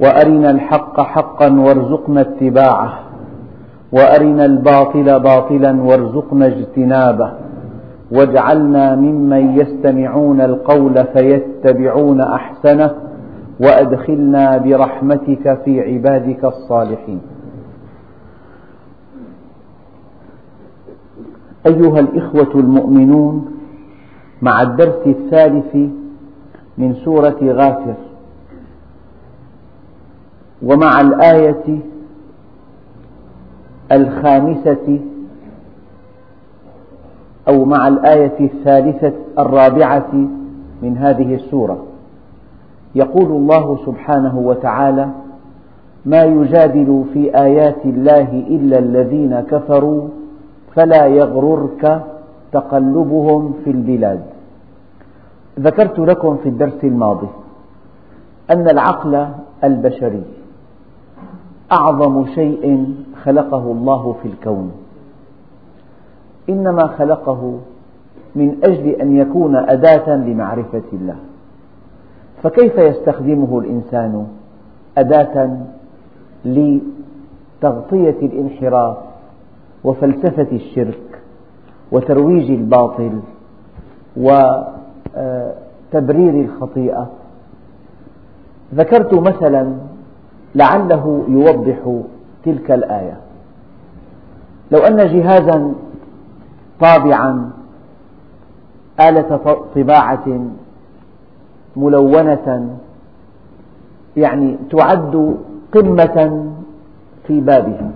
[0.00, 2.98] وأرنا الحق حقا وارزقنا اتباعه
[3.92, 7.32] وأرنا الباطل باطلا وارزقنا اجتنابه
[8.12, 12.90] واجعلنا ممن يستمعون القول فيتبعون أحسنه
[13.60, 17.20] وأدخلنا برحمتك في عبادك الصالحين.
[21.66, 23.46] أيها الإخوة المؤمنون
[24.42, 25.74] مع الدرس الثالث
[26.78, 27.94] من سورة غافر
[30.62, 31.78] ومع الآية
[33.92, 35.00] الخامسة
[37.48, 40.12] أو مع الآية الثالثة الرابعة
[40.82, 41.84] من هذه السورة.
[42.94, 45.08] يقول الله سبحانه وتعالى
[46.06, 50.08] ما يجادل في آيات الله إلا الذين كفروا
[50.74, 52.02] فلا يغررك
[52.52, 54.20] تقلبهم في البلاد.
[55.60, 57.28] ذكرت لكم في الدرس الماضي
[58.50, 59.26] أن العقل
[59.64, 60.22] البشري
[61.72, 64.72] أعظم شيء خلقه الله في الكون.
[66.48, 67.58] إنما خلقه
[68.34, 71.16] من أجل أن يكون أداة لمعرفة الله.
[72.42, 74.26] فكيف يستخدمه الإنسان
[74.98, 75.56] أداة
[76.44, 78.96] لتغطية الانحراف
[79.84, 81.20] وفلسفة الشرك
[81.92, 83.20] وترويج الباطل
[84.16, 84.74] وتبرير
[86.44, 87.10] الخطيئة؟
[88.74, 89.72] ذكرت مثلا
[90.54, 92.02] لعله يوضح
[92.44, 93.16] تلك الآية.
[94.70, 95.74] لو أن جهازا
[96.80, 97.50] طابعا
[99.00, 100.40] آلة طباعة
[101.76, 102.78] ملونة
[104.16, 105.36] يعني تعد
[105.74, 106.46] قمة
[107.26, 107.90] في بابها.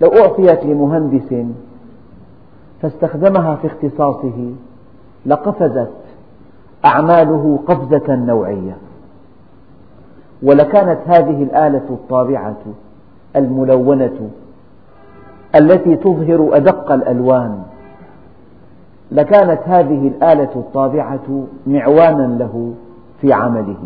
[0.00, 1.46] لو أعطيت لمهندس
[2.82, 4.52] فاستخدمها في اختصاصه
[5.26, 5.92] لقفزت
[6.84, 8.76] أعماله قفزة نوعية.
[10.44, 12.56] ولكانت هذه الآلة الطابعة
[13.36, 14.30] الملونة
[15.54, 17.62] التي تظهر أدق الألوان.
[19.12, 22.74] لكانت هذه الآلة الطابعة معوانا له
[23.20, 23.76] في عمله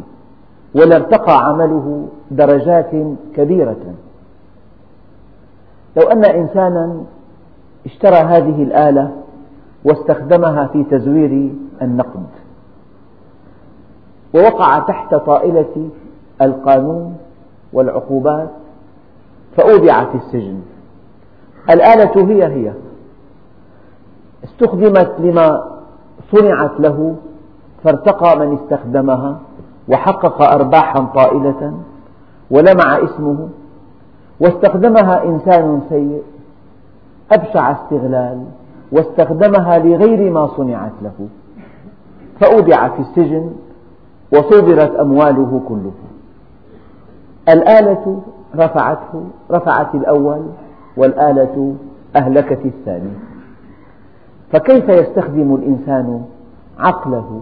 [0.74, 2.90] ولارتقى عمله درجات
[3.34, 3.94] كبيرة.
[5.96, 7.00] لو أن إنسانا
[7.86, 9.10] اشترى هذه الآلة
[9.84, 11.52] واستخدمها في تزوير
[11.82, 12.26] النقد
[14.34, 15.88] ووقع تحت طائلة
[16.42, 17.16] القانون
[17.72, 18.48] والعقوبات
[19.56, 20.60] فأودع في السجن.
[21.70, 22.72] الآلة هي هي.
[24.44, 25.64] استخدمت لما
[26.32, 27.16] صنعت له
[27.84, 29.38] فارتقى من استخدمها
[29.88, 31.74] وحقق أرباحا طائلة
[32.50, 33.48] ولمع اسمه
[34.40, 36.22] واستخدمها إنسان سيء
[37.32, 38.44] أبشع استغلال
[38.92, 41.28] واستخدمها لغير ما صنعت له.
[42.40, 43.50] فأودع في السجن
[44.32, 46.08] وصدرت أمواله كلها.
[47.48, 48.20] الآلة
[48.56, 50.42] رفعته رفعت الأول
[50.96, 51.74] والآلة
[52.16, 53.10] أهلكت الثاني.
[54.52, 56.22] فكيف يستخدم الإنسان
[56.78, 57.40] عقله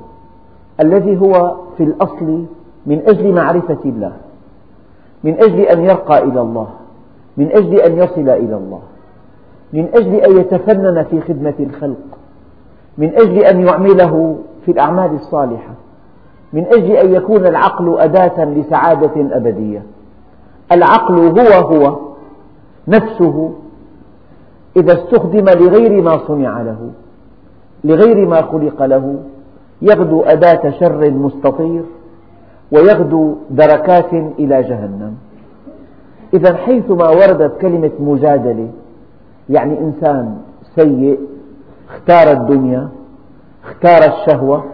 [0.81, 2.45] الذي هو في الأصل
[2.87, 4.13] من أجل معرفة الله
[5.25, 6.69] من أجل أن يرقى إلى الله
[7.37, 8.81] من أجل أن يصل إلى الله
[9.73, 12.19] من أجل أن يتفنن في خدمة الخلق
[12.99, 15.75] من أجل أن يعمله في الأعمال الصالحة
[16.53, 19.83] من أجل أن يكون العقل أداة لسعادة أبدية.
[20.73, 21.99] العقل هو هو
[22.89, 23.53] نفسه
[24.77, 26.91] إذا استخدم لغير ما صنع له
[27.85, 29.23] لغير ما خلق له
[29.83, 31.83] يغدو أداة شر مستطير
[32.73, 35.15] ويغدو دركات إلى جهنم.
[36.35, 38.69] إذا حيثما وردت كلمة مجادلة
[39.49, 40.39] يعني إنسان
[40.75, 41.19] سيء
[41.91, 42.89] اختار الدنيا
[43.65, 44.65] اختار الشهوة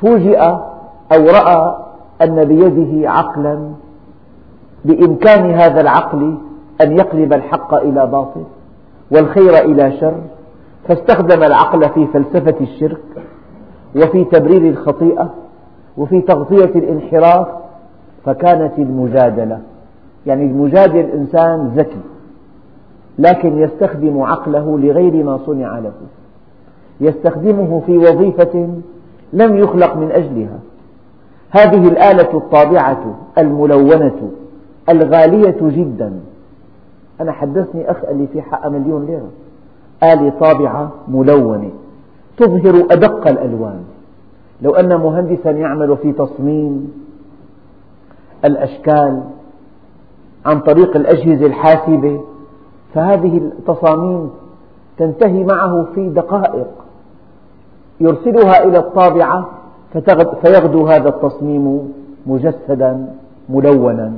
[0.00, 0.38] فوجئ
[1.12, 1.76] أو رأى
[2.22, 3.70] أن بيده عقلا
[4.84, 6.38] بإمكان هذا العقل
[6.80, 8.44] أن يقلب الحق إلى باطل
[9.10, 10.14] والخير إلى شر
[10.88, 13.00] فاستخدم العقل في فلسفة الشرك
[13.96, 15.30] وفي تبرير الخطيئة
[15.96, 17.46] وفي تغطية الانحراف
[18.24, 19.60] فكانت المجادلة.
[20.26, 22.00] يعني المجادل إنسان ذكي
[23.18, 25.92] لكن يستخدم عقله لغير ما صنع له.
[27.00, 28.68] يستخدمه في وظيفة
[29.32, 30.58] لم يخلق من أجلها.
[31.50, 34.30] هذه الآلة الطابعة الملونة.
[34.88, 36.20] الغالية جدا.
[37.20, 39.30] أنا حدثني أخ قال لي في حقها مليون ليرة.
[40.02, 41.70] آلة طابعة ملونة
[42.36, 43.80] تظهر أدق الألوان.
[44.62, 46.92] لو أن مهندسا يعمل في تصميم
[48.44, 49.22] الأشكال
[50.46, 52.20] عن طريق الأجهزة الحاسبة
[52.94, 54.30] فهذه التصاميم
[54.98, 56.66] تنتهي معه في دقائق.
[58.00, 59.48] يرسلها إلى الطابعة
[60.42, 61.92] فيغدو هذا التصميم
[62.26, 63.14] مجسدا
[63.48, 64.12] ملونا.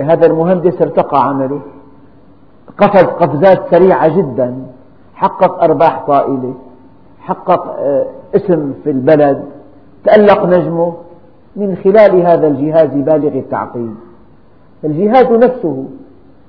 [0.00, 1.60] هذا المهندس ارتقى عمله.
[2.78, 4.54] قفز قفزات سريعة جدا.
[5.14, 6.54] حقق أرباح طائلة.
[7.20, 9.44] حقق آه، اسم في البلد.
[10.04, 10.94] تألق نجمه.
[11.56, 13.94] من خلال هذا الجهاز بالغ التعقيد.
[14.84, 15.84] الجهاز نفسه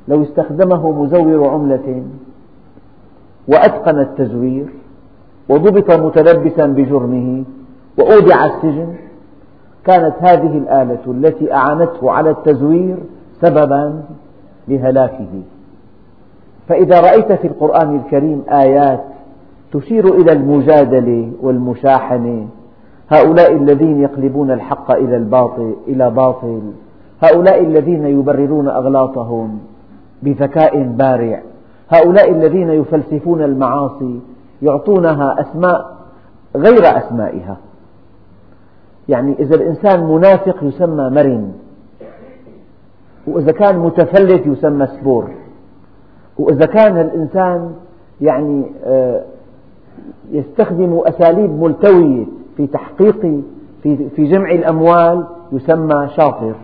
[0.08, 2.04] لو استخدمه مزور عملة
[3.48, 4.66] وأتقن التزوير
[5.50, 7.44] وضبط متلبسا بجرمه
[7.98, 8.94] وأودع السجن
[9.88, 12.98] كانت هذه الآلة التي أعانته على التزوير
[13.42, 14.04] سببا
[14.68, 15.42] لهلاكه.
[16.68, 19.04] فإذا رأيت في القرآن الكريم آيات
[19.72, 22.48] تشير إلى المجادلة والمشاحنة
[23.10, 26.62] هؤلاء الذين يقلبون الحق إلى الباطل إلى باطل
[27.24, 29.60] هؤلاء الذين يبررون أغلاطهم
[30.24, 31.42] بذكاء بارع
[31.90, 34.20] هؤلاء الذين يفلسفون المعاصي
[34.62, 35.98] يعطونها أسماء
[36.56, 37.58] غير أسمائها.
[39.10, 41.52] يعني إذا الإنسان منافق يسمى مرن.
[43.28, 45.30] وإذا كان متفلت يسمى سبور.
[46.38, 47.72] وإذا كان الإنسان
[48.22, 49.24] يعني آه،
[50.32, 52.26] يستخدم أساليب ملتوية
[52.58, 53.22] في تحقيق
[53.84, 56.56] في في جمع الأموال يسمى شاطر.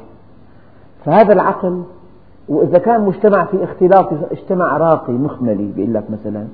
[1.06, 1.84] فهذا العقل
[2.50, 6.48] وإذا كان مجتمع في اختلاط اجتماع راقي مخملي بيقول لك مثلا.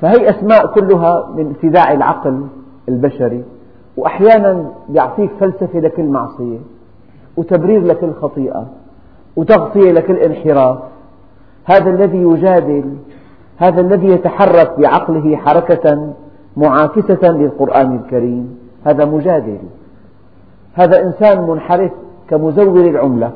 [0.00, 2.46] فهي أسماء كلها من ابتداع العقل
[2.88, 3.44] البشري.
[3.96, 6.58] وأحيانا يعطيك فلسفة لكل معصية
[7.36, 8.66] وتبرير لكل خطيئة
[9.36, 10.78] وتغطية لكل انحراف
[11.64, 12.96] هذا الذي يجادل
[13.56, 16.12] هذا الذي يتحرك بعقله حركة
[16.56, 18.58] معاكسة للقرآن الكريم.
[18.84, 19.58] هذا مجادل.
[20.74, 21.90] هذا إنسان منحرف
[22.28, 23.30] كمزور العملة.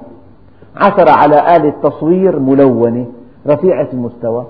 [0.77, 3.07] عثر على آلة تصوير ملونة
[3.47, 4.47] رفيعة المستوى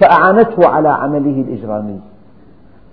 [0.00, 2.00] فأعانته على عمله الإجرامي.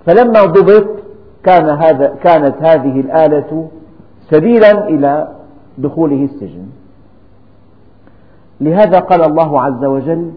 [0.06, 1.03] فلما ضبط
[1.44, 3.68] كان هذا كانت هذه الآلة
[4.30, 5.28] سبيلا إلى
[5.78, 6.66] دخوله السجن.
[8.62, 10.32] لهذا قال الله عز وجل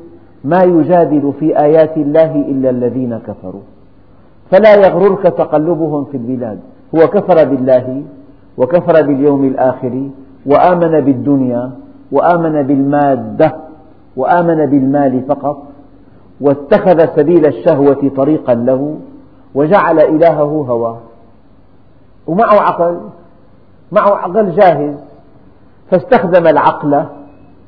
[0.45, 3.67] ما يجادل في آيات الله إلا الذين كفروا.
[4.51, 6.59] فلا يغررك تقلبهم في البلاد.
[6.95, 8.03] هو كفر بالله
[8.59, 10.09] وكفر باليوم الآخر
[10.47, 11.71] وآمن بالدنيا
[12.13, 13.57] وآمن بالمادة
[14.17, 15.63] وآمن بالمال فقط
[16.41, 18.97] واتخذ سبيل الشهوة طريقا له
[19.57, 20.99] وجعل إلهه هواه
[22.27, 23.01] ومعه عقل
[23.93, 24.95] معه عقل جاهز.
[25.91, 27.05] فاستخدم العقل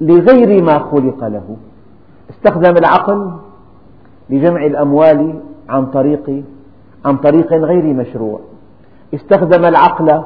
[0.00, 1.56] لغير ما خلق له.
[2.30, 3.30] استخدم العقل
[4.30, 5.34] لجمع الأموال
[5.68, 6.42] عن طريق
[7.04, 8.40] عن طريق غير مشروع.
[9.14, 10.22] استخدم العقل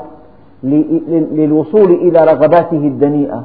[1.33, 3.45] للوصول إلى رغباته الدنيئة.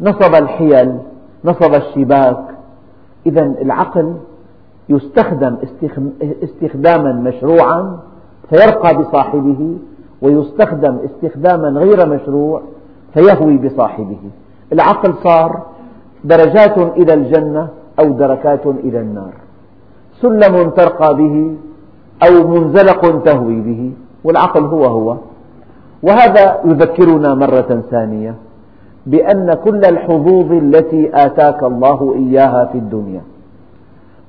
[0.00, 0.98] نصب الحيل
[1.44, 2.44] نصب الشباك.
[3.26, 4.14] إذا العقل
[4.88, 5.56] يستخدم
[6.42, 7.98] استخداما مشروعا
[8.50, 9.76] فيرقى بصاحبه
[10.22, 12.62] ويستخدم استخداما غير مشروع
[13.14, 14.18] فيهوي بصاحبه.
[14.72, 15.62] العقل صار
[16.24, 19.32] درجات إلى الجنة أو دركات إلى النار.
[20.20, 21.54] سلم ترقى به
[22.28, 23.92] أو منزلق تهوي به
[24.24, 25.16] والعقل هو هو.
[26.02, 28.34] وهذا يذكرنا مرة ثانية
[29.06, 33.20] بأن كل الحظوظ التي آتاك الله إياها في الدنيا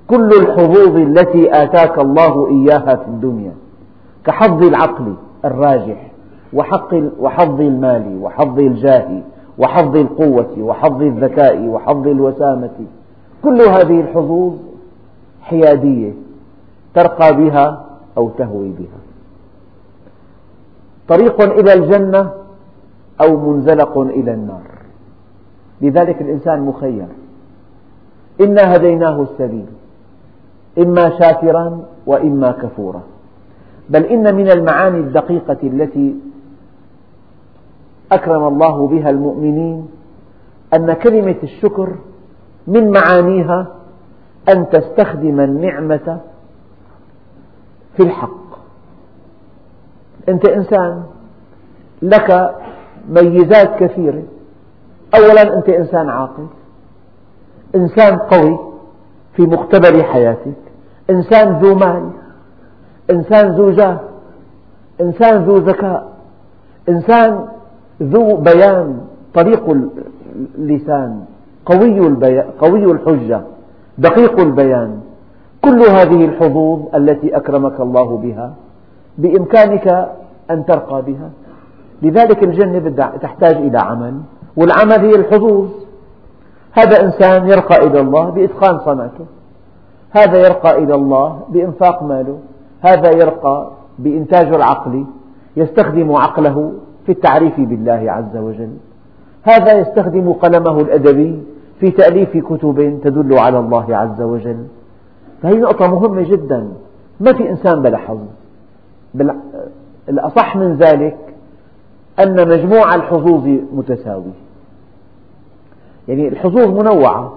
[0.07, 3.53] كل الحظوظ التي آتاك الله إياها في الدنيا
[4.25, 5.13] كحظ العقل
[5.45, 6.11] الراجح
[7.19, 9.21] وحظ المال وحظ الجاه
[9.57, 12.77] وحظ القوة وحظ الذكاء وحظ الوسامة.
[13.43, 14.53] كل هذه الحظوظ
[15.41, 16.13] حيادية
[16.93, 17.85] ترقى بها
[18.17, 18.99] أو تهوي بها.
[21.07, 22.31] طريق إلى الجنة
[23.21, 24.67] أو منزلق إلى النار.
[25.81, 27.07] لذلك الإنسان مخير.
[28.41, 29.65] إنا هديناه السبيل.
[30.79, 33.01] إما شاكرا وإما كفورا.
[33.89, 36.15] بل إن من المعاني الدقيقة التي
[38.11, 39.87] أكرم الله بها المؤمنين
[40.73, 41.95] أن كلمة الشكر
[42.67, 43.67] من معانيها
[44.49, 46.19] أن تستخدم النعمة
[47.97, 48.45] في الحق.
[50.29, 51.03] أنت إنسان
[52.01, 52.55] لك
[53.09, 54.23] ميزات كثيرة.
[55.15, 56.47] أولا أنت إنسان عاقل
[57.75, 58.59] إنسان قوي
[59.35, 60.64] في مقتبل حياتك.
[61.09, 62.09] إنسان ذو مال
[63.11, 63.99] إنسان ذو جاه
[65.01, 66.07] إنسان ذو ذكاء
[66.89, 67.45] إنسان
[68.03, 68.99] ذو بيان
[69.33, 69.63] طريق
[70.57, 71.25] اللسان
[71.65, 71.99] قوي,
[72.59, 73.41] قوي الحجة
[73.97, 74.99] دقيق البيان.
[75.63, 78.53] كل هذه الحظوظ التي أكرمك الله بها
[79.17, 80.09] بإمكانك
[80.51, 81.29] أن ترقى بها.
[82.01, 84.21] لذلك الجنة تحتاج إلى عمل
[84.57, 85.69] والعمل هي الحظوظ.
[86.71, 89.25] هذا إنسان يرقى إلى الله بإتقان صنعته.
[90.15, 92.39] هذا يرقى إلى الله بإنفاق ماله
[92.81, 95.05] هذا يرقى بإنتاج العقل
[95.57, 96.73] يستخدم عقله
[97.05, 98.69] في التعريف بالله عز وجل.
[99.43, 101.43] هذا يستخدم قلمه الأدبي
[101.79, 104.57] في تأليف كتب تدل على الله عز وجل.
[105.41, 106.67] فهي نقطة مهمة جدا.
[107.19, 108.19] ما في إنسان بلا حظ.
[110.09, 111.17] الأصح من ذلك
[112.19, 114.33] أن مجموع الحظوظ متساوي.
[116.07, 117.33] يعني الحظوظ منوعة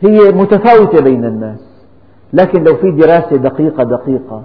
[0.00, 1.71] هي متفاوتة بين الناس.
[2.32, 4.42] لكن لو في دراسة دقيقة دقيقة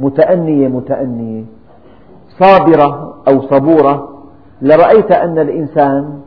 [0.00, 1.44] متأنية متأنية
[2.38, 4.08] صابرة أو صبورة
[4.62, 6.20] لرأيت أن الإنسان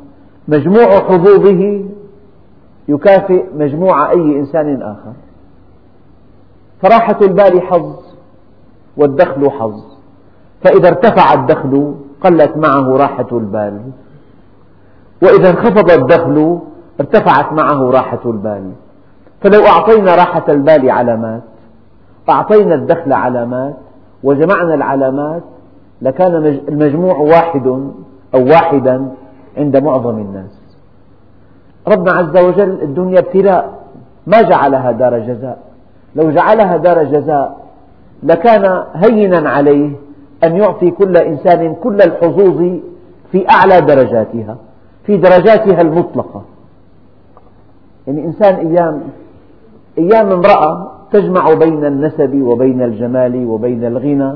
[0.47, 1.83] مجموع حظوظه
[2.87, 5.13] يكافئ مجموع أي إنسان آخر.
[6.81, 7.95] فراحة البال حظ
[8.97, 9.83] والدخل حظ.
[10.63, 13.81] فإذا ارتفع الدخل قلت معه راحة البال.
[15.23, 16.59] وإذا انخفض الدخل
[16.99, 18.71] ارتفعت معه راحة البال.
[19.41, 21.41] فلو أعطينا راحة البال علامات
[22.29, 23.75] أعطينا الدخل علامات
[24.23, 25.43] وجمعنا العلامات
[26.01, 27.67] لكان المجموع واحد
[28.33, 29.11] أو واحدا
[29.57, 30.61] عند معظم الناس.
[31.87, 33.73] ربنا عز وجل الدنيا ابتلاء
[34.27, 35.57] ما جعلها دار جزاء.
[36.15, 37.57] لو جعلها دار جزاء
[38.23, 39.91] لكان هينا عليه
[40.43, 42.79] أن يعطي كل إنسان كل الحظوظ
[43.31, 44.57] في أعلى درجاتها
[45.05, 46.41] في درجاتها المطلقة.
[48.07, 49.01] يعني إنسان أيام
[49.97, 54.33] أيام امرأة تجمع بين النسب وبين الجمال وبين الغنى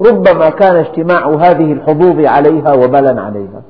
[0.00, 3.62] ربما كان اجتماع هذه الحظوظ عليها وبلا عليها.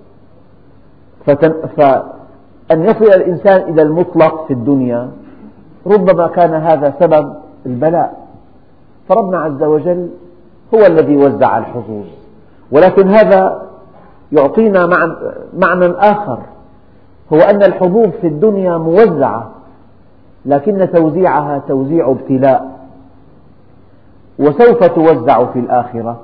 [1.77, 5.11] فأن يصل الإنسان إلى المطلق في الدنيا
[5.87, 7.35] ربما كان هذا سبب
[7.67, 8.27] البلاء.
[9.09, 10.09] فربنا عز وجل
[10.75, 12.05] هو الذي وزع الحظوظ.
[12.73, 13.63] ولكن هذا
[14.33, 14.87] يعطينا
[15.59, 16.39] معنى آخر
[17.33, 19.51] هو أن الحظوظ في الدنيا موزعة.
[20.49, 22.79] لكن توزيعها توزيع ابتلاء
[24.39, 26.21] وسوف توزع في الآخرة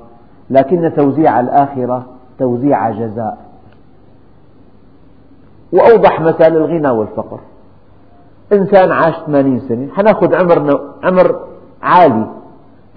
[0.49, 2.05] لكن توزيع الآخرة
[2.39, 3.37] توزيع جزاء.
[5.73, 7.39] وأوضح مثال الغنى والفقر.
[8.53, 11.39] إنسان عاش 80 سنة حناخذ عمر عمر
[11.81, 12.27] عالي.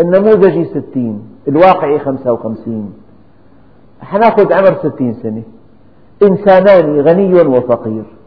[0.00, 2.92] النموذجي 60 الواقعي 55
[4.00, 5.42] حناخذ عمر 60 سنة.
[6.22, 8.17] إنسانان غني وفقير.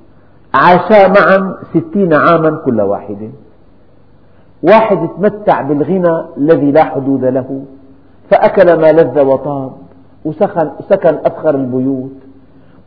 [0.54, 3.32] عاشا معا ستين عاما كل واحد.
[4.64, 7.64] واحد تمتع بالغنى الذي لا حدود له
[8.30, 9.72] فأكل ما لذ وطاب
[10.26, 12.12] وسكن, سكن أفخر البيوت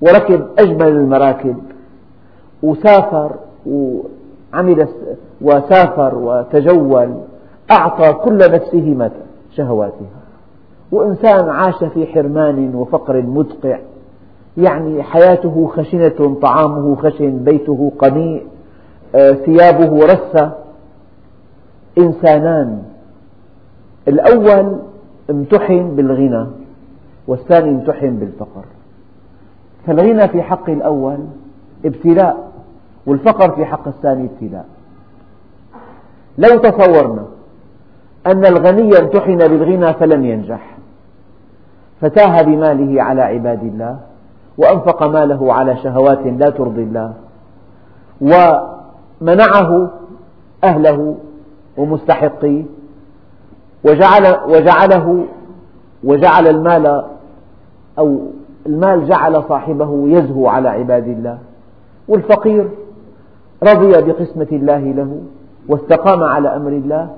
[0.00, 1.56] وركب أجمل المراكب
[2.62, 3.33] وسافر
[3.66, 4.88] وعمل
[5.40, 7.14] وسافر وتجول
[7.71, 9.11] أعطى كل نفسه
[9.50, 10.21] شهواتها
[10.92, 13.78] وإنسان عاش في حرمان وفقر مدقع.
[14.56, 18.46] يعني حياته خشنة طعامه خشن بيته قنيء
[19.14, 20.52] آه، ثيابه رثة.
[21.99, 22.82] إنسانان.
[24.08, 24.78] الأول
[25.30, 26.46] امتحن بالغنى
[27.26, 28.64] والثاني امتحن بالفقر.
[29.87, 31.18] فالغنى في حق الأول
[31.84, 32.52] ابتلاء
[33.06, 34.66] والفقر في حق الثاني ابتلاء.
[36.38, 37.25] لو تصورنا
[38.26, 40.76] أن الغني امتحن بالغنى فلم ينجح
[42.00, 44.13] فتاه بماله على عباد الله.
[44.58, 47.12] وأنفق ماله على شهوات لا ترضي الله
[48.20, 49.90] ومنعه
[50.64, 51.16] أهله
[51.76, 52.62] ومستحقيه
[53.84, 55.25] وجعل وجعله
[56.04, 57.04] وجعل المال
[57.99, 58.18] أو
[58.66, 61.38] المال جعل صاحبه يزهو على عباد الله.
[62.08, 62.68] والفقير
[63.62, 65.20] رضي بقسمة الله له
[65.68, 67.11] واستقام على أمر الله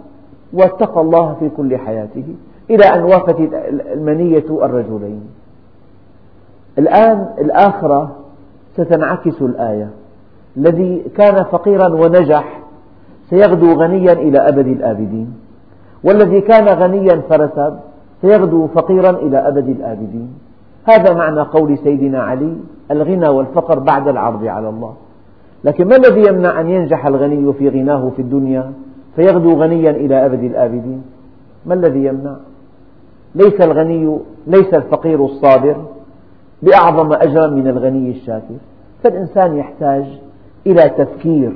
[0.52, 2.24] واتقى الله في كل حياته
[2.70, 3.36] إلى أن وافت
[3.92, 5.20] المنية الرجلين.
[6.78, 8.16] الآن الآخرة
[8.76, 9.90] ستنعكس الآية.
[10.56, 12.60] الذي كان فقيرا ونجح
[13.30, 15.34] سيغدو غنيا إلى أبد الآبدين.
[16.04, 17.76] والذي كان غنيا فرسب
[18.22, 20.28] سيغدو فقيرا إلى أبد الآبدين.
[20.84, 22.56] هذا معنى قول سيدنا علي
[22.90, 24.94] الغنى والفقر بعد العرض على الله.
[25.64, 28.72] لكن ما الذي يمنع أن ينجح الغني في غناه في الدنيا
[29.16, 31.02] فيغدو غنيا إلى أبد الآبدين؟
[31.66, 32.36] ما الذي يمنع؟
[33.34, 35.76] ليس الغني ليس الفقير الصابر.
[36.62, 38.56] بأعظم أجرا من الغني الشاكر.
[39.02, 40.04] فالإنسان يحتاج
[40.66, 41.52] إلى تفكير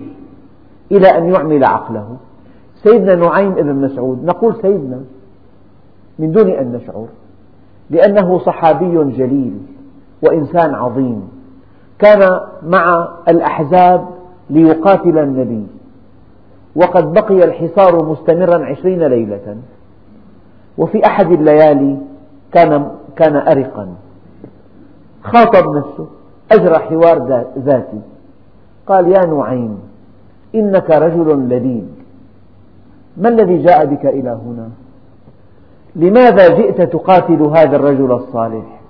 [0.93, 2.17] إلى أن يعمل عقله.
[2.75, 5.01] سيدنا نعيم بن مسعود نقول سيدنا
[6.19, 7.07] من دون أن نشعر
[7.91, 9.59] لأنه صحابي جليل
[10.23, 11.29] وإنسان عظيم.
[11.99, 14.09] كان مع الأحزاب
[14.51, 15.67] ليقاتل النبي
[16.77, 19.57] وقد بقي الحصار مستمرا عشرين ليلة.
[20.79, 21.99] وفي أحد الليالي
[22.53, 23.89] كان, كان أرقا.
[25.23, 26.07] خاطب نفسه
[26.53, 28.01] أجرى حوار ذاتي.
[28.87, 29.79] قال يا نعيم
[30.55, 31.85] إنك رجل لذيذ.
[33.17, 34.69] ما الذي جاء بك إلى هنا؟
[35.97, 38.81] لماذا جئت تقاتل هذا الرجل الصالح؟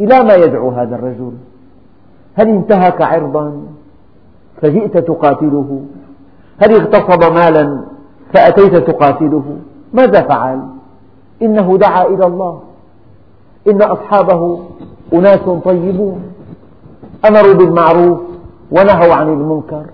[0.00, 1.32] إلى ما يدعو هذا الرجل؟
[2.34, 3.62] هل انتهك عرضا؟
[4.62, 5.80] فجئت تقاتله.
[6.62, 7.84] هل اغتصب مالا؟
[8.34, 9.56] فأتيت تقاتله.
[9.94, 10.60] ماذا فعل؟
[11.42, 12.60] إنه دعا إلى الله.
[13.68, 14.60] إن أصحابه
[15.12, 16.22] أناس طيبون
[17.28, 18.20] أمروا بالمعروف
[18.70, 19.84] ونهوا عن المنكر.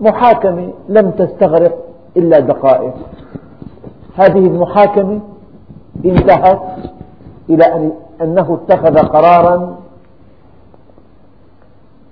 [0.00, 1.78] محاكمة لم تستغرق
[2.16, 2.94] إلا دقائق.
[4.16, 5.20] هذه المحاكمة
[6.04, 6.60] انتهت
[7.50, 9.76] إلى أنه اتخذ قرارا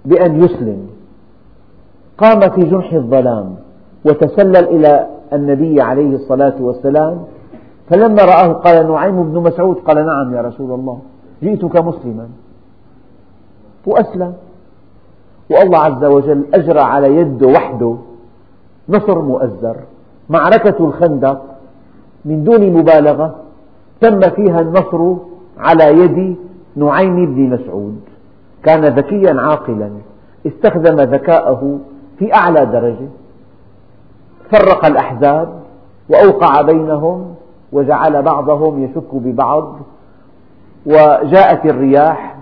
[0.05, 0.87] بأن يسلم.
[2.19, 3.55] قام في جنح الظلام
[4.05, 7.25] وتسلل إلى النبي عليه الصلاة والسلام
[7.91, 10.99] فلما رآه قال نعيم بن مسعود قال نعم يا رسول الله.
[11.43, 12.29] جئتك مسلما.
[13.87, 14.35] وأسلم.
[15.51, 17.97] والله عز وجل أجرى على يده وحده
[18.89, 19.77] نصر مؤزر.
[20.31, 21.43] معركة الخندق
[22.25, 23.35] من دون مبالغة
[24.01, 25.15] تم فيها النصر
[25.59, 26.37] على يد
[26.77, 28.01] نعيم بن مسعود.
[28.63, 29.91] كان ذكيا عاقلا.
[30.47, 31.79] استخدم ذكاءه
[32.19, 33.09] في أعلى درجة.
[34.51, 35.63] فرق الأحزاب
[36.09, 37.35] وأوقع بينهم
[37.73, 39.77] وجعل بعضهم يشك ببعض.
[40.87, 42.37] وجاءت الرياح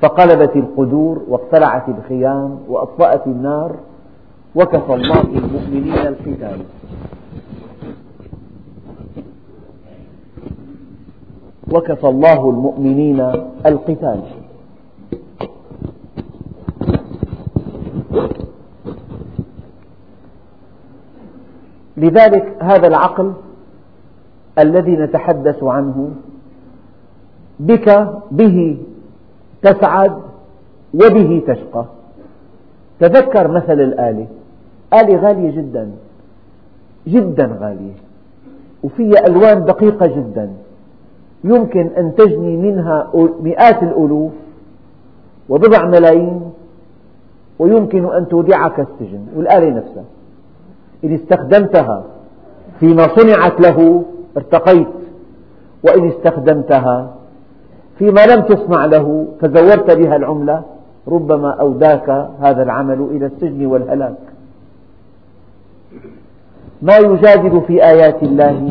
[0.00, 3.76] فقلبت القدور واقتلعت الخيام وأطفأت النار
[4.54, 6.60] وكفى الله المؤمنين القتال.
[11.72, 13.20] وكفى الله المؤمنين
[13.66, 14.20] القتال.
[21.96, 23.32] لذلك هذا العقل
[24.58, 26.10] الذي نتحدث عنه
[27.60, 28.78] بك به
[29.62, 30.12] تسعد
[30.94, 31.84] وبه تشقى.
[33.00, 34.26] تذكر مثل الآلة
[34.94, 35.90] آلة غالية جدا.
[37.06, 37.92] جدا غالية.
[38.84, 40.50] وفيها ألوان دقيقة جدا.
[41.44, 44.32] يمكن أن تجني منها مئات الألوف
[45.48, 46.40] وبضع ملايين.
[47.58, 49.26] ويمكن أن تودعك السجن.
[49.36, 50.04] والآلة نفسها
[51.04, 52.04] إن استخدمتها
[52.80, 54.04] فيما صنعت له
[54.36, 54.88] ارتقيت.
[55.84, 57.14] وإن استخدمتها
[57.98, 60.62] فيما لم تصنع له فزورت بها العملة
[61.08, 64.18] ربما أوداك هذا العمل إلى السجن والهلاك.
[66.82, 68.70] ما يجادل في آيات الله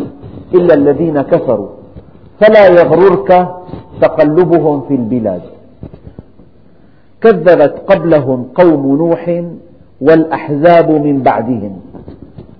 [0.53, 1.67] إلا الذين كفروا.
[2.39, 3.47] فلا يغررك
[4.01, 5.41] تقلبهم في البلاد.
[7.21, 9.43] كذبت قبلهم قوم نوح
[10.01, 11.79] والأحزاب من بعدهم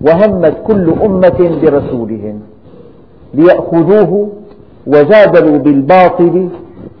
[0.00, 2.40] وهمت كل أمة برسولهم
[3.34, 4.28] ليأخذوه
[4.86, 6.48] وجادلوا بالباطل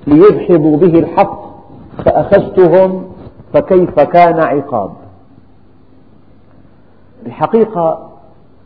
[0.06, 1.46] ليدحضوا به الحق
[2.04, 3.04] فأخذتهم
[3.52, 4.90] فكيف كان عقاب.
[7.26, 8.10] الحقيقة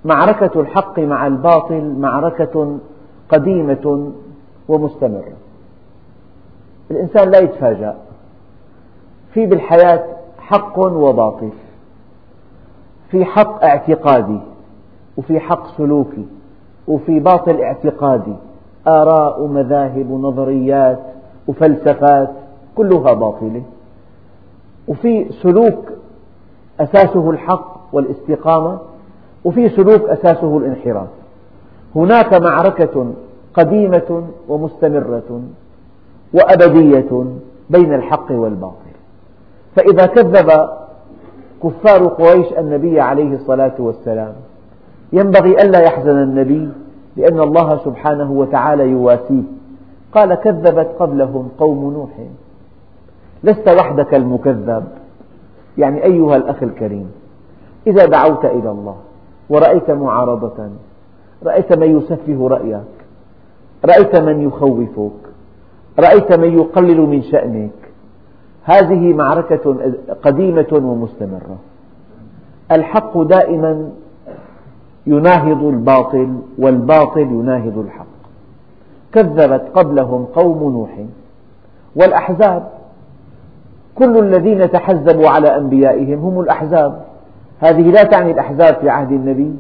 [0.04, 2.78] معركة الحق مع الباطل معركة
[3.28, 4.12] قديمة
[4.68, 5.33] ومستمرة.
[6.90, 7.96] الإنسان لا يتفاجأ.
[9.35, 10.06] في بالحياة
[10.38, 11.50] حق وباطل.
[13.11, 14.40] في حق اعتقادي.
[15.16, 16.26] وفي حق سلوكي.
[16.88, 18.37] وفي باطل اعتقادي.
[18.86, 21.00] آراء ومذاهب ونظريات
[21.48, 22.30] وفلسفات
[22.76, 23.62] كلها باطلة.
[24.88, 25.92] وفي سلوك
[26.80, 28.78] أساسه الحق والاستقامة
[29.44, 31.08] وفي سلوك أساسه الانحراف.
[31.96, 33.06] هناك معركة
[33.54, 35.42] قديمة ومستمرة
[36.34, 37.24] وأبدية
[37.70, 38.90] بين الحق والباطل.
[39.76, 40.68] فإذا كذب
[41.62, 44.32] كفار قريش النبي عليه الصلاة والسلام
[45.12, 46.68] ينبغي ألا يحزن النبي
[47.16, 49.42] لأن الله سبحانه وتعالى يواسيه.
[50.14, 52.10] قال كذبت قبلهم قوم نوح.
[53.44, 54.84] لست وحدك المكذب.
[55.78, 57.10] يعني أيها الأخ الكريم
[57.86, 58.96] إذا دعوت إلى الله
[59.50, 60.68] ورأيت معارضة
[61.44, 62.80] رأيت من يسفه رأيك
[63.84, 65.12] رأيت من يخوفك
[65.98, 67.70] رأيت من يقلل من شأنك
[68.62, 69.76] هذه معركة
[70.22, 71.56] قديمة ومستمرة.
[72.72, 73.90] الحق دائما
[75.06, 78.06] يناهض الباطل والباطل يناهض الحق.
[79.12, 80.90] كذبت قبلهم قوم نوح
[81.96, 82.68] والأحزاب.
[83.94, 87.02] كل الذين تحزبوا على أنبيائهم هم الأحزاب.
[87.60, 89.54] هذه لا تعني الأحزاب في عهد النبي.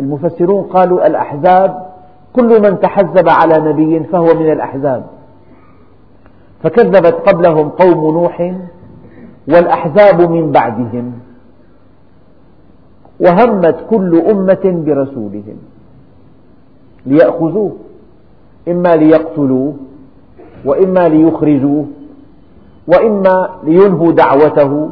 [0.00, 1.86] المفسرون قالوا الأحزاب
[2.32, 5.06] كل من تحزب على نبي فهو من الأحزاب.
[6.62, 8.54] فكذبت قبلهم قوم نوح
[9.48, 11.12] والأحزاب من بعدهم.
[13.20, 15.56] وهمت كل أمة برسولهم
[17.06, 17.72] ليأخذوه
[18.68, 19.74] إما ليقتلوه
[20.64, 21.86] وإما ليخرجوه
[22.86, 24.90] وإما لينهوا دعوته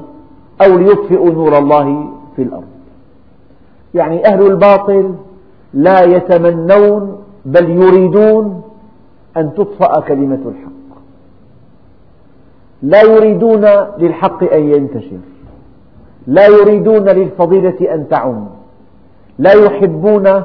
[0.60, 2.64] أو ليطفئوا نور الله في الأرض.
[3.94, 5.14] يعني أهل الباطل
[5.74, 8.62] لا يتمنون بل يريدون
[9.36, 11.00] أن تطفأ كلمة الحق.
[12.82, 13.64] لا يريدون
[13.98, 15.18] للحق أن ينتشر.
[16.26, 18.46] لا يريدون للفضيلة أن تعم.
[19.38, 20.42] لا يحبون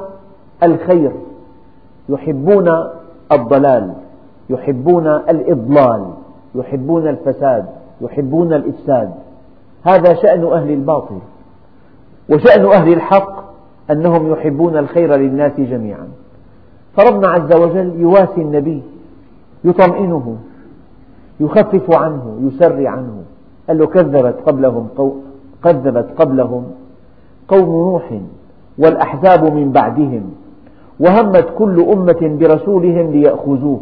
[0.63, 1.11] الخير.
[2.09, 2.69] يحبون
[3.31, 3.93] الضلال.
[4.49, 6.05] يحبون الإضلال.
[6.55, 7.65] يحبون الفساد.
[8.01, 9.13] يحبون الإفساد.
[9.83, 11.17] هذا شأن أهل الباطل.
[12.29, 13.43] وشأن أهل الحق
[13.91, 16.07] أنهم يحبون الخير للناس جميعا.
[16.97, 18.83] فربنا عز وجل يواسي النبي
[19.63, 20.37] يطمئنه
[21.39, 23.23] يخفف عنه يسري عنه.
[23.67, 24.87] قال له كذبت قبلهم
[25.63, 26.63] كذبت قبلهم
[27.47, 28.19] قوم نوح
[28.77, 30.23] والأحزاب من بعدهم
[30.99, 33.79] وهمت كل أمة برسولهم ليأخذوه.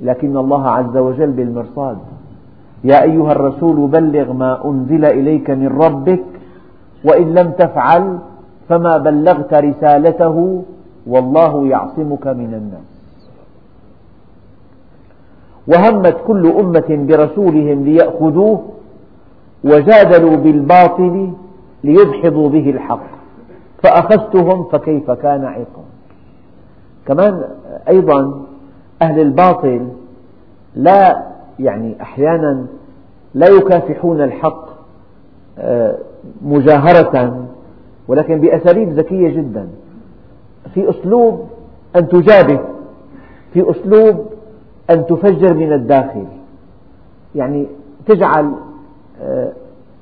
[0.00, 1.98] لكن الله عز وجل بالمرصاد
[2.84, 6.24] يا أيها الرسول بلغ ما أنزل إليك من ربك
[7.04, 8.18] وإن لم تفعل
[8.68, 10.62] فما بلغت رسالته
[11.06, 12.88] والله يعصمك من الناس.
[15.68, 18.62] وهمت كل أمة برسولهم ليأخذوه
[19.66, 21.32] وجادلوا بالباطل
[21.84, 23.06] ليدحضوا به الحق.
[23.82, 25.84] فأخذتهم فكيف كان عقاب
[27.06, 27.44] كمان
[27.88, 28.42] أيضا
[29.02, 29.88] أهل الباطل
[30.74, 31.26] لا
[31.58, 32.66] يعني أحيانا
[33.34, 34.66] لا يكافحون الحق
[35.58, 35.98] آه،
[36.42, 37.46] مجاهرة
[38.08, 39.68] ولكن بأساليب ذكية جدا.
[40.74, 41.48] في أسلوب
[41.96, 42.60] أن تجابه
[43.52, 44.26] في أسلوب
[44.90, 46.24] أن تفجر من الداخل.
[47.34, 47.66] يعني
[48.06, 48.52] تجعل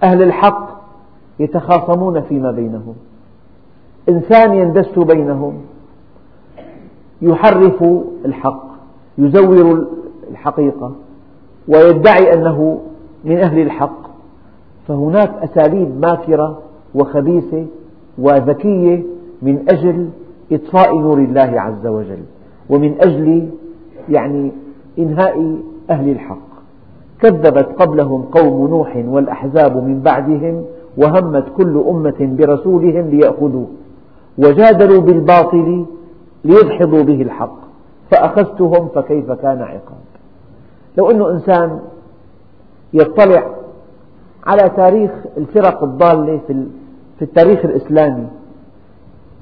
[0.03, 0.69] أهل الحق
[1.39, 2.95] يتخاصمون فيما بينهم.
[4.09, 5.61] إنسان يندس بينهم.
[7.23, 7.85] يحرف
[8.25, 8.65] الحق
[9.19, 9.87] يزور
[10.31, 10.93] الحقيقة
[11.69, 12.81] ويدعي أنه
[13.25, 14.05] من أهل الحق.
[14.89, 16.59] فهناك أساليب ماكرة
[16.95, 17.67] وخبيثة
[18.19, 19.03] وذكية
[19.43, 20.11] من أجل
[20.53, 22.23] إطفاء نور الله عز وجل
[22.71, 23.49] ومن أجل
[24.09, 24.53] يعني
[24.99, 25.59] إنهاء
[25.91, 26.54] أهل الحق.
[27.25, 30.65] كذبت قبلهم قوم نوح والأحزاب من بعدهم
[30.97, 33.67] وهمت كل أمة برسولهم ليأخذوه
[34.39, 35.87] وجادلوا بالباطل
[36.45, 37.57] ليدحضوا به الحق
[38.11, 40.05] فأخذتهم فكيف كان عقاب.
[40.99, 41.81] لو أن إنسان
[42.93, 43.51] يطلع
[44.47, 46.41] على تاريخ الفرق الضالة
[47.19, 48.27] في التاريخ الإسلامي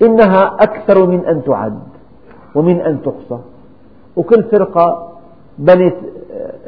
[0.02, 1.78] إنها أكثر من أن تعد
[2.54, 3.38] ومن أن تحصى
[4.16, 5.08] وكل فرقة
[5.58, 5.94] بنت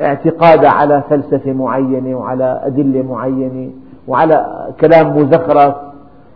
[0.00, 3.70] اعتقادها على فلسفة معينة وعلى أدلة معينة
[4.08, 5.74] وعلى كلام مزخرف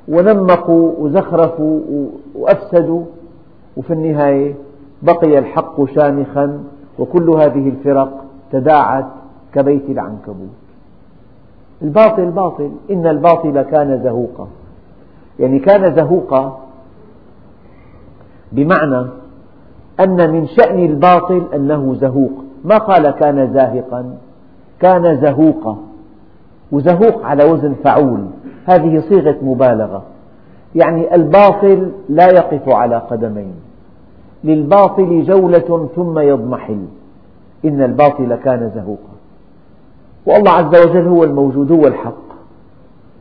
[0.09, 1.81] ونمقوا وزخرفوا
[2.35, 3.03] وأفسدوا
[3.77, 4.55] وفي النهاية
[5.03, 6.61] بقي الحق شامخا
[6.99, 9.07] وكل هذه الفرق تداعت
[9.55, 10.49] كبيت العنكبوت.
[11.83, 14.49] الباطل باطل إن الباطل كان زهوقا.
[15.41, 16.61] يعني كان زهوقا
[18.53, 19.07] بمعنى
[20.01, 22.48] أن من شأن الباطل أنه زهوق.
[22.65, 24.17] ما قال كان زاهقا
[24.81, 25.77] كان زهوقا
[26.73, 28.25] وزهوق على وزن فعول.
[28.67, 30.03] هذه صيغة مبالغة.
[30.75, 33.55] يعني الباطل لا يقف على قدمين.
[34.45, 36.85] للباطل جولة ثم يضمحل.
[37.65, 39.19] إن الباطل كان زهوقا.
[40.27, 42.29] والله عز وجل هو الموجود هو الحق.